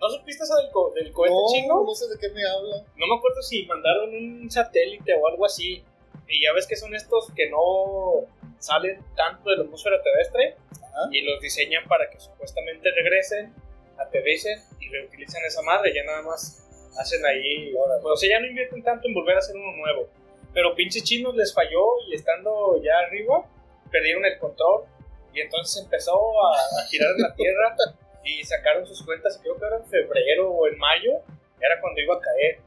[0.00, 1.84] ¿No supiste eso del, co- del cohete no, chino?
[1.84, 2.76] no sé de qué me habla.
[2.96, 5.82] No me acuerdo si mandaron un satélite o algo así.
[6.30, 8.26] Y ya ves que son estos que no
[8.58, 11.08] salen tanto de la atmósfera terrestre Ajá.
[11.10, 13.54] y los diseñan para que supuestamente regresen,
[13.98, 15.92] aterricen y reutilizan esa madre.
[15.94, 16.66] Ya nada más
[16.98, 17.74] hacen ahí.
[17.74, 18.02] Órale.
[18.04, 20.08] O sea, ya no invierten tanto en volver a hacer uno nuevo.
[20.52, 23.44] Pero pinches chinos les falló y estando ya arriba,
[23.90, 24.84] perdieron el control.
[25.32, 27.76] Y entonces empezó a, a girar en la Tierra
[28.24, 29.38] y sacaron sus cuentas.
[29.42, 31.12] Creo que era en febrero o en mayo,
[31.60, 32.60] era cuando iba a caer.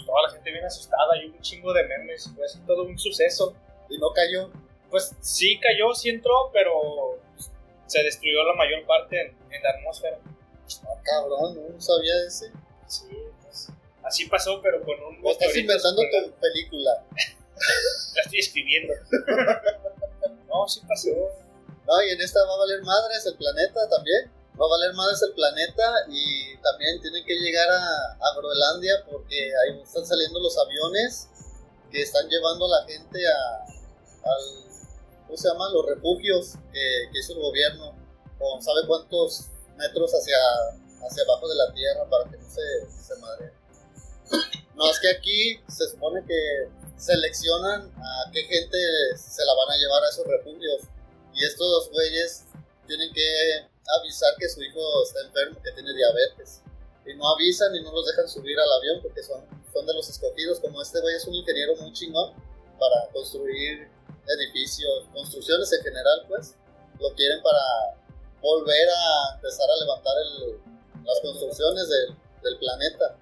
[0.00, 2.30] Pues, toda la gente bien asustada y un chingo de memes.
[2.34, 3.54] Fue así todo un suceso.
[3.88, 4.50] Y no cayó.
[4.90, 7.18] Pues sí cayó, sí entró, pero
[7.86, 10.18] se destruyó la mayor parte en, en la atmósfera.
[10.84, 12.52] Ah, cabrón, no sabía ese.
[12.86, 13.06] Sí,
[13.42, 13.68] pues
[14.02, 17.04] así pasó, pero con un Me estás inventando tu película.
[18.14, 18.94] La estoy escribiendo.
[20.48, 21.10] no, sí pasó.
[21.86, 24.30] No, y en esta va a valer madres el planeta también.
[24.60, 29.50] Va a valer madres el planeta y también tienen que llegar a, a Groenlandia porque
[29.56, 31.28] ahí están saliendo los aviones
[31.90, 33.64] que están llevando a la gente a,
[35.26, 35.70] ¿cómo se llama?
[35.70, 37.94] Los refugios que, que hizo el gobierno
[38.38, 39.46] con sabe cuántos
[39.76, 40.36] metros hacia,
[41.06, 43.52] hacia abajo de la tierra para que no se, se madre.
[44.74, 48.78] No, es que aquí se supone que seleccionan a qué gente
[49.16, 50.82] se la van a llevar a esos refugios.
[51.34, 52.44] Y estos güeyes
[52.86, 56.62] tienen que avisar que su hijo está enfermo, que tiene diabetes.
[57.06, 60.08] Y no avisan y no los dejan subir al avión porque son, son de los
[60.08, 60.60] escogidos.
[60.60, 62.34] Como este güey es un ingeniero muy chingón
[62.78, 63.88] para construir
[64.26, 66.54] edificios, construcciones en general, pues,
[67.00, 67.96] lo quieren para
[68.40, 70.60] volver a empezar a levantar el-
[71.04, 73.16] las construcciones del, del planeta.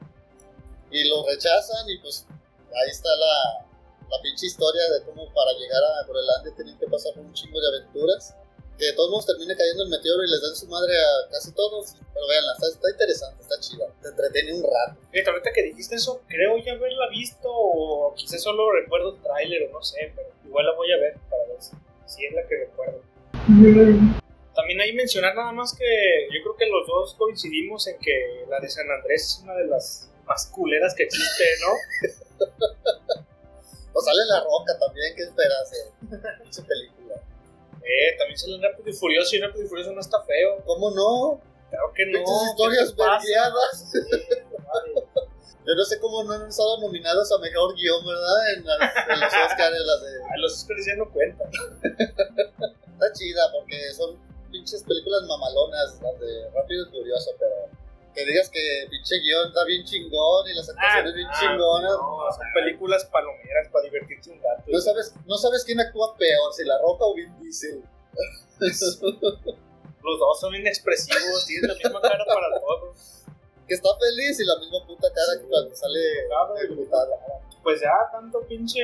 [0.90, 3.66] Y lo rechazan y pues ahí está la,
[4.10, 7.60] la pinche historia de cómo para llegar a Groenlandia tienen que pasar por un chingo
[7.60, 8.34] de aventuras.
[8.78, 11.52] Que de todos modos termine cayendo el meteoro y les dan su madre a casi
[11.52, 11.94] todos.
[12.14, 13.86] Pero veanla, está, está interesante, está chida.
[14.00, 15.00] Te entretiene un rato.
[15.10, 19.68] Fíjate, ahorita que dijiste eso, creo ya haberla visto, o quizás solo recuerdo el tráiler,
[19.68, 21.74] o no sé, pero igual la voy a ver para ver si,
[22.06, 23.02] si es la que recuerdo.
[24.54, 25.84] También hay mencionar nada más que
[26.32, 29.66] yo creo que los dos coincidimos en que la de San Andrés es una de
[29.66, 32.48] las más culeras que existe, ¿no?
[33.98, 37.20] O sale La Roca también, ¿qué esperas de pinche película?
[37.88, 40.62] Eh, también sale Rápido y Furioso y Rápido y Furioso no está feo.
[40.66, 41.40] ¿Cómo no?
[41.70, 42.18] Claro que no.
[42.20, 43.92] Historias vergueadas.
[45.66, 48.52] Yo no sé cómo no han estado nominados a mejor guion, ¿verdad?
[48.56, 50.08] En, las- en los Oscars, las de...
[50.32, 51.50] Ay, los Oscars ya no cuentan.
[51.82, 54.16] Está chida porque son
[54.50, 57.54] pinches películas mamalonas, las de Rápido y Furioso, pero
[58.14, 61.92] que digas que pinche guion está bien chingón y las actuaciones bien chingonas.
[61.92, 64.62] Ah, No, son películas palomeras para divertirse un rato.
[64.66, 67.82] No sabes, no sabes quién actúa peor, si La Roca o Vin Diesel.
[68.60, 73.24] Los dos son inexpresivos, tienen la misma cara para todos.
[73.66, 76.00] que está feliz y la misma puta cara que cuando sale
[76.88, 77.14] Claro.
[77.62, 78.80] Pues ya, tanto pinche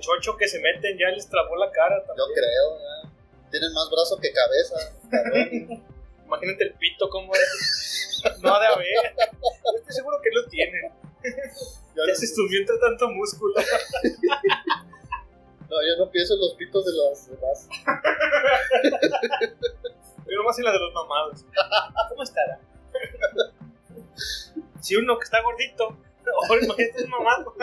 [0.00, 2.28] chocho que se meten, ya les trabó la cara Yo también.
[2.34, 3.10] creo, ya.
[3.50, 4.76] Tienen más brazo que cabeza.
[6.30, 8.22] Imagínate el pito como es.
[8.42, 8.86] No ha de haber.
[9.16, 10.92] Yo estoy seguro que lo tienen.
[11.96, 13.54] Yo Ya se estudió entre tanto músculo.
[15.60, 17.66] no, yo no pienso en los pitos de los demás.
[20.26, 21.46] Pero más en la de los mamados.
[22.10, 22.60] ¿Cómo estará?
[24.80, 25.96] Si uno que está gordito
[26.48, 27.54] Ahora imagínate un mamado.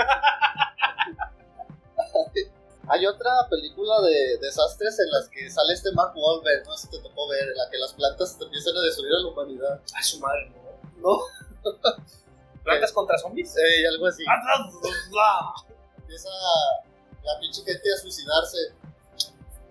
[2.89, 6.91] Hay otra película de desastres en las que sale este Mark Wahlberg, no sé si
[6.91, 9.81] te tocó ver, en la que las plantas te empiezan a destruir a la humanidad.
[9.93, 10.49] A su madre,
[11.01, 11.19] no.
[11.63, 11.71] ¿No?
[12.63, 13.55] ¿Plantas contra zombies?
[13.57, 14.23] Eh, algo así.
[14.27, 15.53] Ah,
[15.97, 16.29] Empieza
[17.23, 18.57] la pinche gente a suicidarse.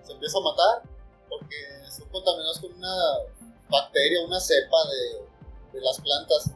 [0.03, 0.83] Se empieza a matar
[1.29, 1.57] porque
[1.91, 2.95] son contaminados con una
[3.69, 6.51] bacteria, una cepa de, de las plantas.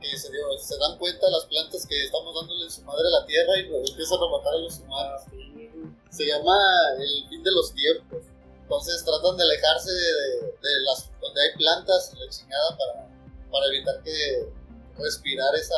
[0.00, 3.58] Que se, se dan cuenta las plantas que estamos dándole su madre a la tierra
[3.58, 5.22] y empiezan a matar a los humanos.
[6.10, 6.56] Se llama
[6.98, 8.24] el fin de los tiempos.
[8.62, 13.08] Entonces tratan de alejarse de, de las donde hay plantas y la chingada para,
[13.50, 14.48] para evitar que
[14.98, 15.76] respirar esa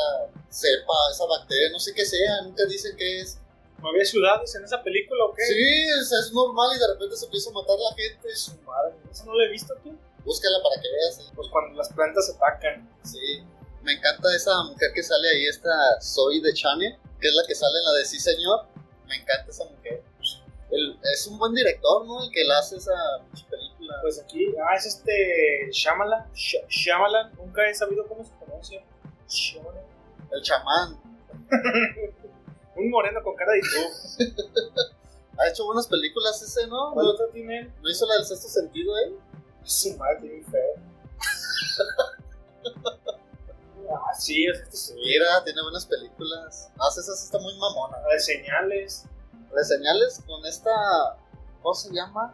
[0.49, 3.37] cepa, esa bacteria, no sé qué sea, nunca dicen qué es.
[3.81, 5.43] ¿No había ciudades en esa película o qué?
[5.45, 8.35] Sí, es, es normal y de repente se empieza a matar la gente.
[8.35, 9.95] Su madre, ¿eso no lo he visto tú?
[10.25, 11.19] Búscala para que veas.
[11.19, 11.31] eh.
[11.33, 12.89] Pues cuando las plantas atacan.
[13.03, 13.41] Sí,
[13.83, 17.55] me encanta esa mujer que sale ahí, esta Zoe de Chane, que es la que
[17.55, 18.65] sale en la de Sí Señor.
[19.07, 20.03] Me encanta esa mujer.
[20.71, 22.23] El- es un buen director, ¿no?
[22.23, 22.93] El que la hace esa
[23.49, 23.95] película.
[24.01, 26.31] Pues aquí, ah, es este Shyamalan.
[26.33, 28.83] Sh- Shyamalan, nunca he sabido cómo se pronuncia.
[29.27, 29.83] Shyamalan.
[30.31, 30.99] El chamán.
[32.75, 34.35] Un moreno con cara de YouTube.
[35.41, 36.91] Ha hecho buenas películas ese, ¿no?
[36.93, 37.71] ¿Cuál ¿No, otro tiene él?
[37.81, 39.13] no hizo la del sexto sentido, eh?
[39.63, 40.75] Su madre, tiene feo.
[43.89, 44.93] ah, sí, es sí.
[44.95, 46.69] Mira, tiene buenas películas.
[46.75, 47.99] No, esa está muy mamona.
[48.01, 49.05] La de señales.
[49.55, 50.71] De señales con esta.
[51.61, 52.33] ¿Cómo se llama?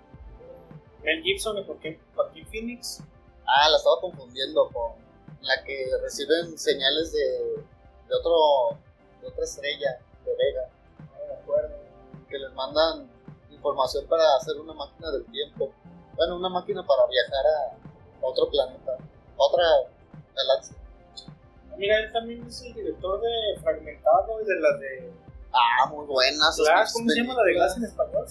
[1.04, 3.01] Mel Gibson y Joaquín, Joaquín Phoenix.
[3.45, 4.93] Ah, la estaba confundiendo con
[5.41, 7.63] la que reciben señales de,
[8.08, 8.78] de otro.
[9.21, 10.69] de otra estrella, de Vega.
[10.99, 11.75] No me acuerdo.
[12.30, 13.10] Que les mandan
[13.49, 15.71] información para hacer una máquina del tiempo.
[16.15, 18.97] Bueno, una máquina para viajar a otro planeta,
[19.38, 19.63] otra
[20.36, 20.75] galaxia.
[21.78, 25.12] Mira, él también es el director de Fragmentado y de la de
[25.55, 26.57] Ah, muy buenas.
[26.57, 26.93] Glass.
[26.93, 27.53] ¿Cómo se llama la de.
[27.53, 28.25] Glass en español?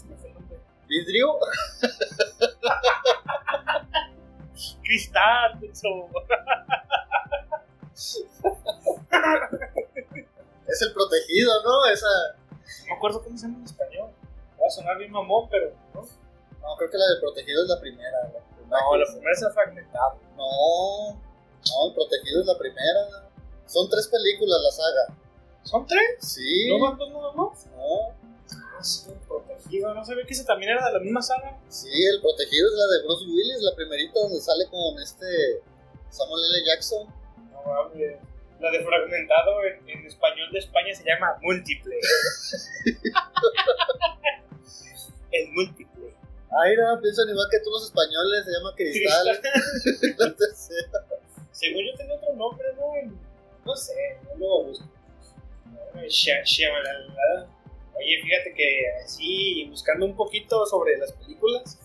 [0.86, 1.38] ¿Vidrio?
[4.84, 5.88] Cristal, eso.
[10.66, 11.86] Es el protegido, ¿no?
[11.86, 12.06] Esa.
[12.82, 14.10] No me acuerdo cómo se llama en español.
[14.60, 16.02] Va a sonar bien mamón, pero no.
[16.02, 18.18] No, creo que la del protegido es la primera.
[18.32, 20.18] La primera No, la primera es el Fragmentado.
[20.36, 23.30] No, no, el protegido es la primera.
[23.66, 25.23] Son tres películas la saga.
[25.64, 26.18] ¿Son tres?
[26.20, 26.68] Sí.
[26.68, 27.66] ¿No van dos nada más?
[27.66, 28.14] No.
[28.52, 29.94] Ah, sí, el protegido.
[29.94, 31.58] No sabía que ese también era de la misma saga.
[31.68, 35.26] Sí, el protegido es la de Bruce Willis, la primerita donde sale con este
[36.10, 36.64] Samuel L.
[36.66, 37.08] Jackson.
[37.52, 38.18] No mames.
[38.60, 41.96] La de Fragmentado en, en español de España se llama Múltiple.
[45.32, 46.14] el Múltiple.
[46.62, 49.26] Ay, no, piensan igual que tú los españoles, se llama Cristal.
[50.18, 51.04] la tercera.
[51.50, 53.12] Según yo tenía otro nombre, ¿no?
[53.64, 54.93] No sé, no lo busco.
[56.02, 57.48] Shyamalan.
[57.96, 61.78] Oye, fíjate que así, buscando un poquito sobre las películas,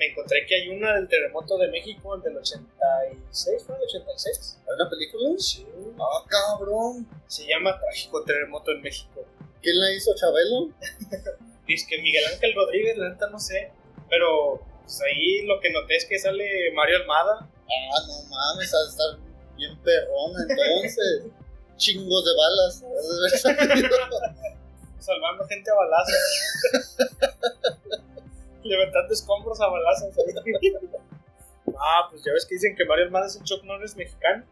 [0.00, 4.58] me encontré que hay una del terremoto de México, el del 86, ¿fue el 86?
[4.66, 5.28] ¿Hay una película?
[5.38, 5.66] Sí.
[5.98, 7.06] Ah, cabrón.
[7.26, 9.24] Se llama Trágico Terremoto en México.
[9.62, 10.70] ¿Quién la hizo, Chabelo?
[11.66, 13.72] Dice que Miguel Ángel Rodríguez, la neta no sé,
[14.08, 17.38] pero pues ahí lo que noté es que sale Mario Almada.
[17.40, 19.18] Ah, no mames, ha de estar
[19.56, 21.24] bien perrona entonces.
[21.80, 22.84] Chingos de balas.
[23.32, 23.40] has
[25.00, 26.14] salvando gente a balazos.
[28.62, 30.14] Levantando escombros a balazos.
[31.80, 34.44] ah, pues ya ves que dicen que Mario Almada es el Chuck Norris mexicano.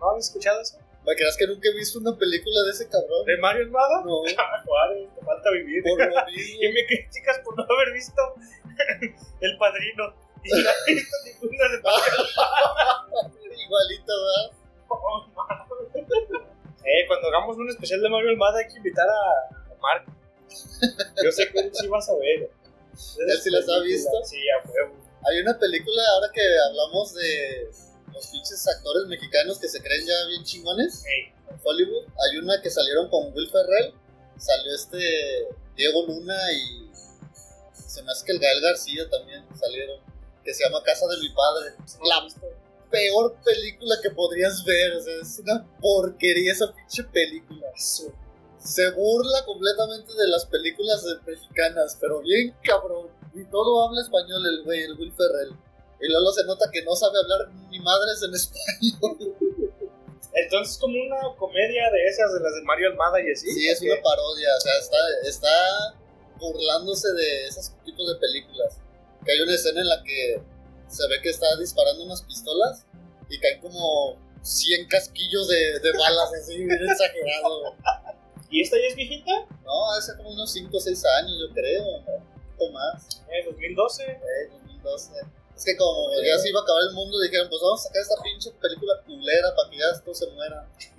[0.00, 0.78] ¿No habías escuchado eso?
[1.04, 3.26] ¿Me creas que nunca he visto una película de ese cabrón?
[3.26, 4.02] ¿De Mario Almada?
[4.06, 5.82] No, Ah, Juárez, te falta vivir.
[5.82, 8.22] por lo Y me criticas por no haber visto
[9.40, 10.14] El Padrino.
[10.42, 14.50] Y no he visto ninguna de Mario Igualito, ¿verdad?
[14.88, 15.26] Oh.
[16.84, 20.04] Eh, cuando hagamos un especial de Mario Almada hay que invitar a, a Mark.
[21.24, 22.50] Yo sé que él sí va a saber.
[22.50, 24.10] Él sí las ha visto.
[24.24, 24.94] Sí, a huevo.
[25.26, 27.70] Hay una película, ahora que hablamos de
[28.12, 32.70] los pinches actores mexicanos que se creen ya bien chingones en Hollywood, hay una que
[32.70, 33.94] salieron con Will Ferrell,
[34.38, 36.90] salió este Diego Luna y
[37.72, 39.98] se me hace que el Gael García también salieron,
[40.44, 41.74] que se llama Casa de mi padre.
[42.04, 42.20] La
[42.90, 47.66] peor película que podrías ver, o sea, es una porquería esa pinche película.
[47.76, 53.08] Se burla completamente de las películas mexicanas, pero bien cabrón.
[53.34, 55.54] Y todo habla español el güey, el Will Ferrell.
[56.00, 59.36] Y luego se nota que no sabe hablar ni madres en español.
[60.34, 63.50] Entonces, como una comedia de esas, de las de Mario Almada y así.
[63.50, 65.94] Sí, es ¿o una parodia, o sea, está, está
[66.38, 68.78] burlándose de esos tipos de películas.
[69.24, 70.42] Que hay una escena en la que
[70.88, 72.84] se ve que está disparando unas pistolas
[73.28, 77.74] y caen como 100 casquillos de, de balas, así, bien exagerado.
[78.50, 79.32] ¿Y esta ya es viejita?
[79.64, 84.04] No, hace como unos 5 o 6 años, yo creo, un poquito más, Eh, 2012.
[84.04, 84.18] eh,
[84.52, 85.12] 2012.
[85.56, 88.02] Es que como ya se iba a acabar el mundo, dijeron, pues vamos a sacar
[88.02, 90.68] esta pinche película culera para que ya esto se muera.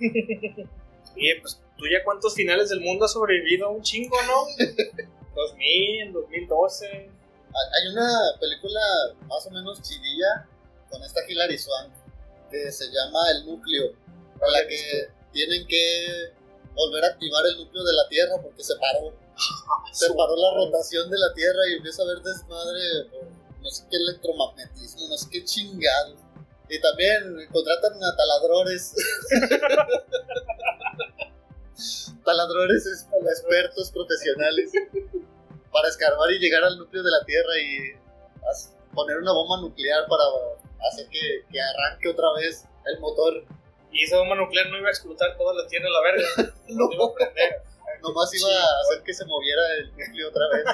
[1.16, 4.46] Oye, pues tú ya cuántos finales del mundo has sobrevivido, un chingo, ¿no?
[5.34, 7.10] 2000, 2012.
[7.56, 8.80] Hay una película
[9.26, 10.46] más o menos chidilla
[10.90, 11.92] con esta Hilary Swank
[12.50, 16.32] que se llama El Núcleo, en la que tienen que
[16.74, 19.12] volver a activar el núcleo de la Tierra porque se paró.
[19.92, 23.24] Se paró la rotación de la Tierra y empieza a haber desmadre por
[23.62, 26.18] no sé qué electromagnetismo, no sé qué chingados.
[26.68, 28.94] Y también contratan a taladrores.
[32.24, 34.70] taladrores es para expertos profesionales
[35.76, 38.00] para escarbar y llegar al núcleo de la Tierra y
[38.94, 40.24] poner una bomba nuclear para
[40.88, 43.44] hacer que, que arranque otra vez el motor.
[43.92, 46.54] Y esa bomba nuclear no iba a explotar toda la tierra a la verga.
[46.68, 46.88] No.
[46.92, 47.62] iba a prender.
[48.02, 50.64] Nomás iba a hacer que se moviera el núcleo otra vez.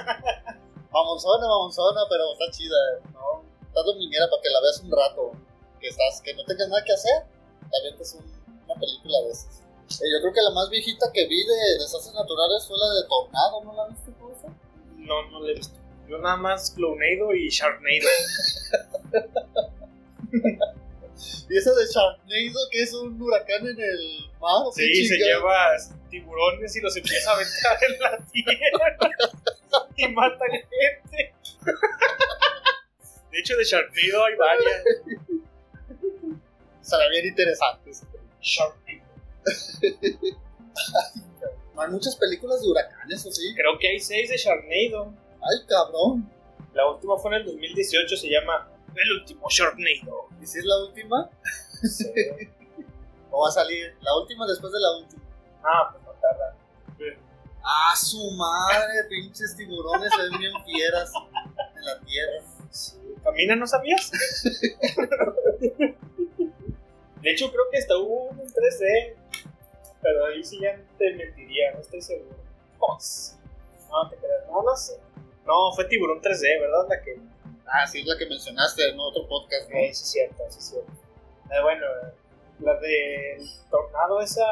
[0.92, 2.78] Mamonzona, mamonzona, pero está chida.
[3.12, 3.42] ¿no?
[3.66, 5.32] Está dominguera para que la veas un rato.
[5.80, 7.26] Que estás, que no tengas nada que hacer.
[7.70, 8.30] Te avientes un-
[8.70, 9.60] una película de esas.
[10.00, 13.02] Eh, yo creo que la más viejita que vi de desastres naturales fue la de
[13.08, 14.48] Tornado, ¿no la viste tú esa?
[15.02, 15.78] No, no la he visto.
[16.08, 18.08] Yo nada más Clownado y Sharknado.
[21.48, 24.72] Y esa de Sharknado, que es un huracán en el mar.
[24.74, 25.76] Sí, se lleva
[26.08, 28.96] tiburones y los empieza a aventar en la tierra
[29.96, 31.34] y matan gente.
[33.30, 34.82] De hecho, de Sharknado hay varias.
[36.80, 37.90] Será bien interesante.
[37.90, 38.06] esa
[41.72, 41.82] Sharknado.
[41.82, 43.54] Hay muchas películas de huracanes, ¿o sí?
[43.54, 45.12] Creo que hay seis de Sharknado.
[45.40, 46.30] Ay, cabrón.
[46.74, 50.28] La última fue en el 2018, se llama El último Sharknado.
[50.40, 51.30] ¿Y si es la última?
[53.30, 55.22] ¿O va a salir la última después de la última?
[55.64, 56.56] Ah, pues no tarda.
[57.64, 59.04] ¡Ah, su madre!
[59.08, 61.12] Pinches tiburones se ven bien fieras
[61.76, 62.42] en la tierra.
[62.70, 62.96] Sí.
[63.22, 64.10] ¿Camina no sabías?
[67.22, 69.14] De hecho, creo que hasta hubo en 3D.
[70.02, 72.36] Pero ahí sí ya te mentiría, no estoy seguro.
[72.80, 73.36] Oh, sí.
[73.88, 74.98] No te creas, no, no sé.
[75.46, 76.86] No, fue Tiburón 3D, ¿verdad?
[76.88, 77.18] La que.
[77.66, 79.76] Ah, sí, es la que mencionaste en otro podcast, ¿no?
[79.76, 80.92] Eh, sí, es cierto, sí, es cierto.
[81.50, 81.86] Eh, bueno,
[82.60, 84.44] la del tornado, esa.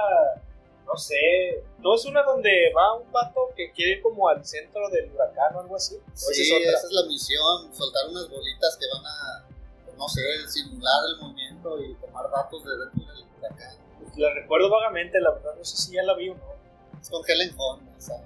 [0.87, 1.63] No sé.
[1.79, 5.55] No es una donde va un pato que quiere ir como al centro del huracán
[5.55, 5.95] o algo así.
[5.97, 6.79] ¿O esa Sí, es otra?
[6.79, 9.47] esa es la misión, soltar unas bolitas que van a,
[9.85, 13.77] pues, no sé, simular el movimiento y tomar datos de dentro del huracán.
[14.21, 17.01] La recuerdo vagamente, la verdad, no sé si ya la vi o no.
[17.01, 18.17] Es con Helen Hunt, o sea,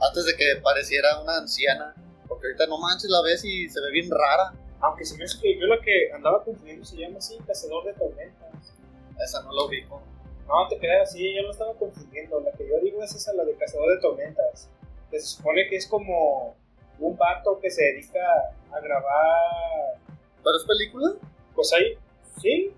[0.00, 1.94] antes de que pareciera una anciana,
[2.26, 4.54] porque ahorita no manches la ves y se ve bien rara.
[4.80, 7.92] Aunque se me hace que yo la que andaba confundiendo se llama así, Cazador de
[7.92, 8.50] Tormentas.
[9.22, 10.00] Esa no lo ubico.
[10.48, 12.40] No, te creas, sí, yo lo estaba confundiendo.
[12.40, 14.70] La que yo digo es esa, la de Cazador de Tormentas.
[15.10, 16.56] Que se supone que es como
[16.98, 18.20] un vato que se dedica
[18.72, 19.98] a grabar.
[20.42, 21.12] ¿Pero es película?
[21.54, 21.98] Pues ahí,
[22.40, 22.72] sí.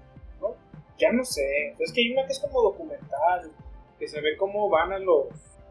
[0.98, 1.74] Ya no sé.
[1.78, 3.50] Es que hay una que es como documental,
[3.98, 5.26] que se ve cómo van a los.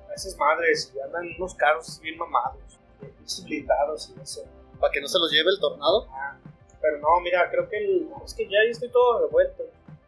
[0.09, 2.61] a esas madres y andan en unos carros bien mamados,
[2.99, 3.13] bien
[3.45, 4.43] blindados y no sé.
[4.79, 6.07] ¿Para que no se los lleve el tornado?
[6.11, 6.37] Ah,
[6.81, 9.63] pero no, mira, creo que el, es que ya ahí estoy todo revuelto.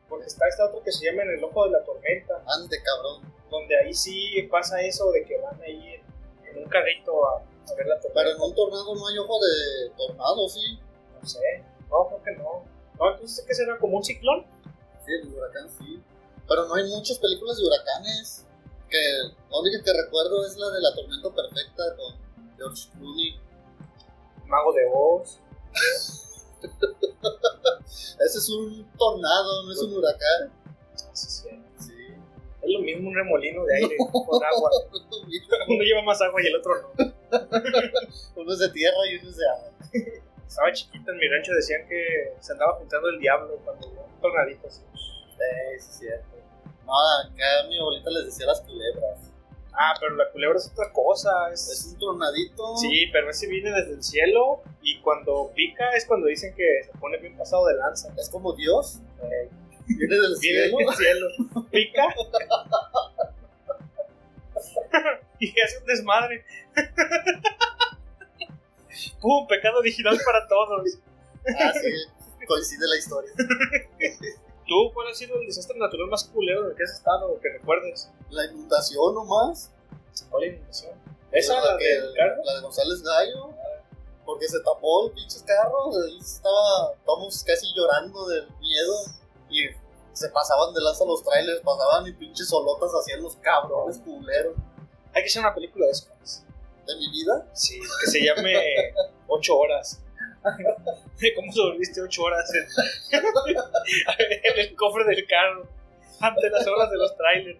[0.09, 3.23] Porque está esta otra que se llama En el Ojo de la Tormenta, Ande, cabrón.
[3.49, 5.99] donde ahí sí pasa eso de que van a ir
[6.45, 8.31] en un carrito a, a ver la Pero tormenta.
[8.35, 10.79] en un tornado no hay ojo de tornado, sí.
[11.19, 11.39] No sé,
[11.89, 12.63] no, creo que no.
[12.99, 13.77] No, entonces, ¿qué será?
[13.79, 14.45] ¿Como un ciclón?
[15.05, 16.01] Sí, el huracán sí.
[16.47, 18.45] Pero no hay muchas películas de huracanes.
[18.89, 18.97] Que
[19.49, 22.15] la única que recuerdo es la de la tormenta perfecta con
[22.57, 23.39] George Clooney.
[24.45, 25.39] Mago de Oz.
[28.25, 30.51] Ese es un tornado, no es un huracán.
[31.13, 31.49] Sí, sí.
[31.79, 31.93] Sí.
[32.61, 34.69] Es lo mismo un remolino de aire con agua.
[35.67, 37.15] Uno lleva más agua y el otro no.
[38.35, 39.71] uno es de tierra y uno es de agua.
[40.47, 44.67] Estaba chiquito en mi rancho, decían que se andaba juntando el diablo cuando un tornadito
[44.67, 44.81] así.
[44.93, 44.99] Sí,
[45.79, 46.35] sí, es cierto.
[46.85, 49.31] No, acá mi abuelita les decía las culebras.
[49.73, 51.51] Ah, pero la culebra es otra cosa.
[51.51, 52.77] Es, Es un tornadito.
[52.77, 56.97] Sí, pero ese viene desde el cielo y cuando pica es cuando dicen que se
[56.97, 58.13] pone bien pasado de lanza.
[58.17, 58.99] Es como Dios.
[59.23, 59.49] Eh,
[59.87, 60.77] Viene del viene cielo.
[60.77, 61.27] del cielo,
[61.69, 62.07] pica
[65.39, 66.45] y hace un desmadre.
[69.21, 69.47] ¡Pum!
[69.47, 70.81] Pecado digital para todos.
[71.59, 72.45] Ah, sí.
[72.47, 73.31] Coincide la historia.
[74.67, 77.39] ¿Tú cuál ha sido el desastre natural más culero en el que has estado o
[77.39, 78.09] que recuerdes?
[78.29, 79.71] La inundación nomás.
[80.29, 80.93] ¿Cuál inundación?
[81.31, 82.41] ¿Esa, la, que- del carro?
[82.43, 83.49] la de González Gallo.
[84.25, 85.89] Porque se tapó el pinche carro.
[86.03, 88.95] Ahí estaba, estábamos casi llorando del miedo.
[89.49, 89.65] Y
[90.13, 94.55] se pasaban de lanza los trailers, pasaban y pinches solotas hacían los cabrones culeros.
[95.13, 96.07] Hay que hacer una película de eso.
[96.85, 98.53] De mi vida, Sí, que se llame
[99.27, 100.01] 8 horas.
[101.35, 102.65] ¿Cómo sobreviviste 8 horas en,
[104.43, 105.67] en el cofre del carro?
[106.19, 107.59] Ante las olas de los trailers.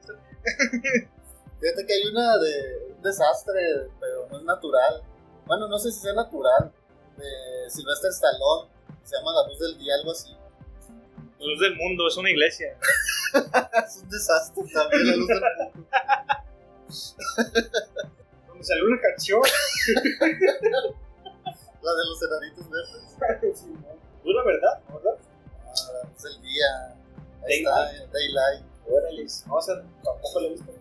[1.60, 5.02] fíjate que hay una de un desastre, pero no es natural.
[5.46, 6.72] Bueno, no sé si sea natural,
[7.18, 8.70] de Sylvester Stallone,
[9.04, 10.32] se llama La Luz del Día, algo así.
[11.40, 12.78] La luz del mundo, es una iglesia.
[13.86, 15.42] Es un desastre también, La Luz del
[15.74, 15.88] Mundo.
[18.66, 19.42] Salió una canción.
[21.82, 23.64] La de los enanitos verdes.
[24.24, 24.80] ¿Es la verdad?
[24.92, 25.18] ¿Verdad?
[25.68, 26.96] Ah, es el día.
[27.46, 28.12] Ahí está, Daylight.
[28.12, 28.64] Daylight.
[28.90, 29.26] Órale.
[29.48, 30.72] No, o sea, tampoco lo he visto.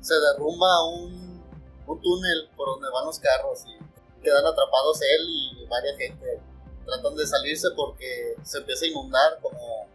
[0.00, 1.42] se derrumba un,
[1.86, 6.40] un túnel por donde van los carros y quedan atrapados él y varias gente.
[6.86, 9.86] Tratan de salirse porque se empieza a inundar como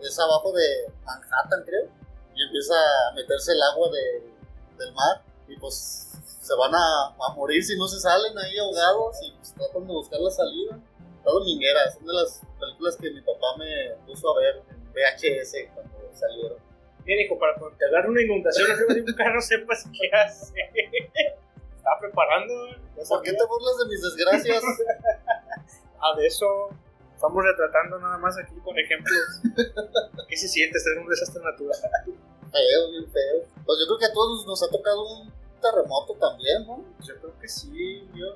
[0.00, 1.88] es abajo de Manhattan creo
[2.34, 4.30] y empieza a meterse el agua de-
[4.76, 6.11] del mar y pues
[6.42, 9.92] se van a, a morir si no se salen ahí ahogados y pues tratan de
[9.92, 10.78] buscar la salida.
[11.18, 15.54] Está dominguera, son de las películas que mi papá me puso a ver en VHS
[15.72, 16.58] cuando salieron.
[17.04, 20.52] Bien, hijo, para agarre una inundación arriba de un carro, sepas qué hace.
[21.76, 22.66] Estaba preparando.
[22.66, 22.76] ¿eh?
[23.08, 24.62] ¿Por qué te burlas de mis desgracias?
[26.04, 26.46] Ah, de eso.
[27.14, 29.16] Estamos retratando nada más aquí con ejemplos.
[30.28, 31.78] ¿Qué se siente ser un desastre natural?
[32.50, 33.46] Feo, bien feo.
[33.64, 35.32] Pues yo creo que a todos nos ha tocado un
[35.62, 36.84] terremoto también, ¿no?
[37.00, 38.34] Yo creo que sí, yo.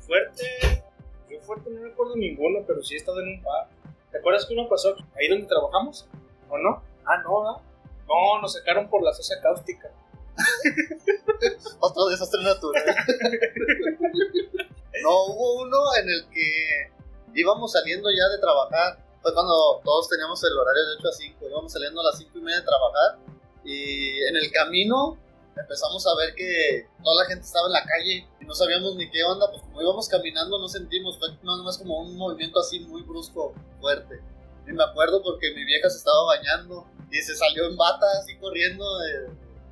[0.00, 0.84] Fuerte.
[1.28, 3.68] Yo fuerte no recuerdo ninguno, pero sí he estado en un par.
[4.12, 6.06] ¿Te acuerdas que uno pasó ahí donde trabajamos?
[6.48, 6.82] ¿O no?
[7.04, 7.60] Ah, no, ¿ah?
[8.06, 9.90] No, nos sacaron por la socia cáustica.
[11.80, 12.84] Otro desastre natural.
[15.02, 16.92] no, hubo uno en el que
[17.34, 19.04] íbamos saliendo ya de trabajar.
[19.22, 21.48] Fue cuando todos teníamos el horario de 8 a 5.
[21.48, 23.18] Íbamos saliendo a las 5 y media de trabajar.
[23.64, 25.18] Y en el camino
[25.56, 29.10] empezamos a ver que toda la gente estaba en la calle y no sabíamos ni
[29.10, 29.50] qué onda.
[29.50, 31.18] Pues como íbamos caminando no sentimos.
[31.18, 34.20] Fue nada más como un movimiento así muy brusco, fuerte.
[34.66, 38.36] Y me acuerdo porque mi vieja se estaba bañando y se salió en bata así
[38.36, 39.12] corriendo de,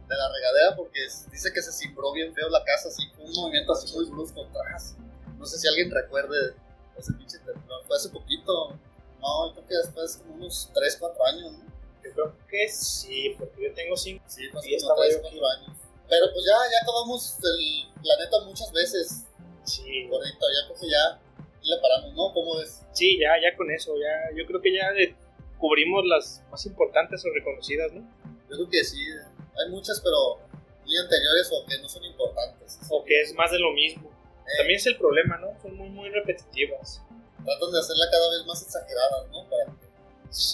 [0.09, 1.01] de la regadera porque
[1.33, 4.95] dice que se cimbró bien feo la casa, así, un movimiento así muy brusco atrás.
[5.39, 6.55] No sé si alguien recuerde
[6.97, 8.79] ese pinche temblor, fue hace poquito.
[9.21, 11.74] No, creo que después como unos 3, 4 años, ¿no?
[12.05, 14.25] Yo creo que sí, porque yo tengo cinco.
[14.29, 15.39] Sí, fue Y estaba 3, yo aquí.
[15.39, 15.77] 4 años.
[16.09, 19.25] Pero pues ya, ya acabamos el planeta muchas veces,
[19.65, 21.19] Sí, gordito, ya creo que ya,
[21.63, 22.31] le paramos, ¿no?
[22.35, 22.83] ¿Cómo ves?
[22.93, 24.37] sí, ya, ya con eso, ya.
[24.37, 25.17] Yo creo que ya de-
[25.59, 28.03] cubrimos las más importantes o reconocidas, ¿no?
[28.51, 30.37] Yo creo que sí, hay muchas, pero
[30.85, 32.79] muy anteriores o que no son importantes.
[32.91, 34.11] O que es más de lo mismo.
[34.47, 35.59] Eh, También es el problema, ¿no?
[35.63, 37.01] Son muy, muy repetitivas.
[37.43, 39.49] Tratan de hacerla cada vez más exagerada, ¿no?
[39.49, 39.87] Para que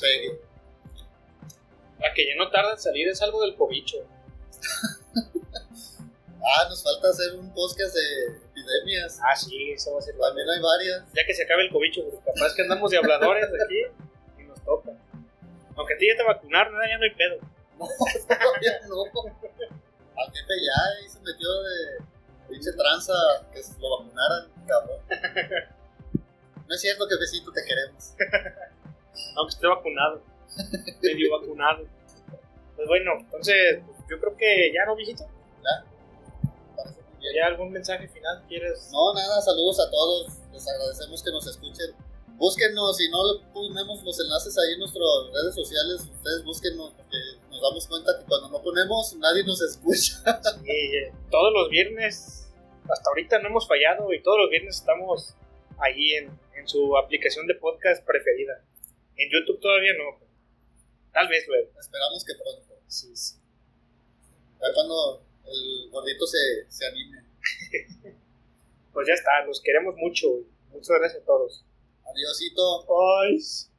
[0.01, 0.41] pegue.
[2.01, 3.99] La que ya no tarda en salir es algo del cobicho.
[6.43, 9.21] Ah, nos falta hacer un podcast de epidemias.
[9.23, 11.05] Ah, sí, eso va a ser También hay varias.
[11.13, 13.83] Ya que se acabe el cobicho, porque capaz que andamos de habladores aquí
[14.39, 14.91] y nos toca.
[15.77, 17.39] Aunque a ti ya te vacunaron, ya no hay pedo.
[18.27, 19.05] Todavía no.
[19.05, 22.05] Al jefe ya ahí se metió de
[22.49, 23.13] pinche tranza
[23.53, 25.01] que lo vacunaran, cabrón.
[26.67, 28.15] No es cierto, jefecito, te queremos.
[29.35, 30.23] Aunque esté vacunado.
[31.03, 31.87] Medio vacunado.
[32.77, 35.25] Pues bueno, entonces, yo creo que ya no, viejito.
[37.35, 38.89] ¿Ya algún mensaje final quieres?
[38.93, 40.33] No, nada, saludos a todos.
[40.53, 41.95] Les agradecemos que nos escuchen.
[42.37, 43.19] Búsquenos, si no
[43.53, 47.19] ponemos los enlaces ahí en nuestras redes sociales, ustedes búsquenos, porque
[47.51, 50.25] nos damos cuenta que cuando no ponemos, nadie nos escucha.
[50.65, 52.51] Sí, eh, todos los viernes,
[52.89, 55.35] hasta ahorita no hemos fallado y todos los viernes estamos
[55.79, 58.63] ahí en, en su aplicación de podcast preferida.
[59.17, 60.30] En YouTube todavía no.
[61.13, 61.71] Tal vez luego.
[61.79, 62.75] Esperamos que pronto.
[62.89, 63.37] Sí, sí.
[64.61, 67.25] A ver cuando el gordito se, se anime.
[68.93, 70.27] Pues ya está, los queremos mucho.
[70.73, 71.65] Muchas gracias a todos.
[72.05, 72.85] Adiósito.
[72.87, 73.70] Bye.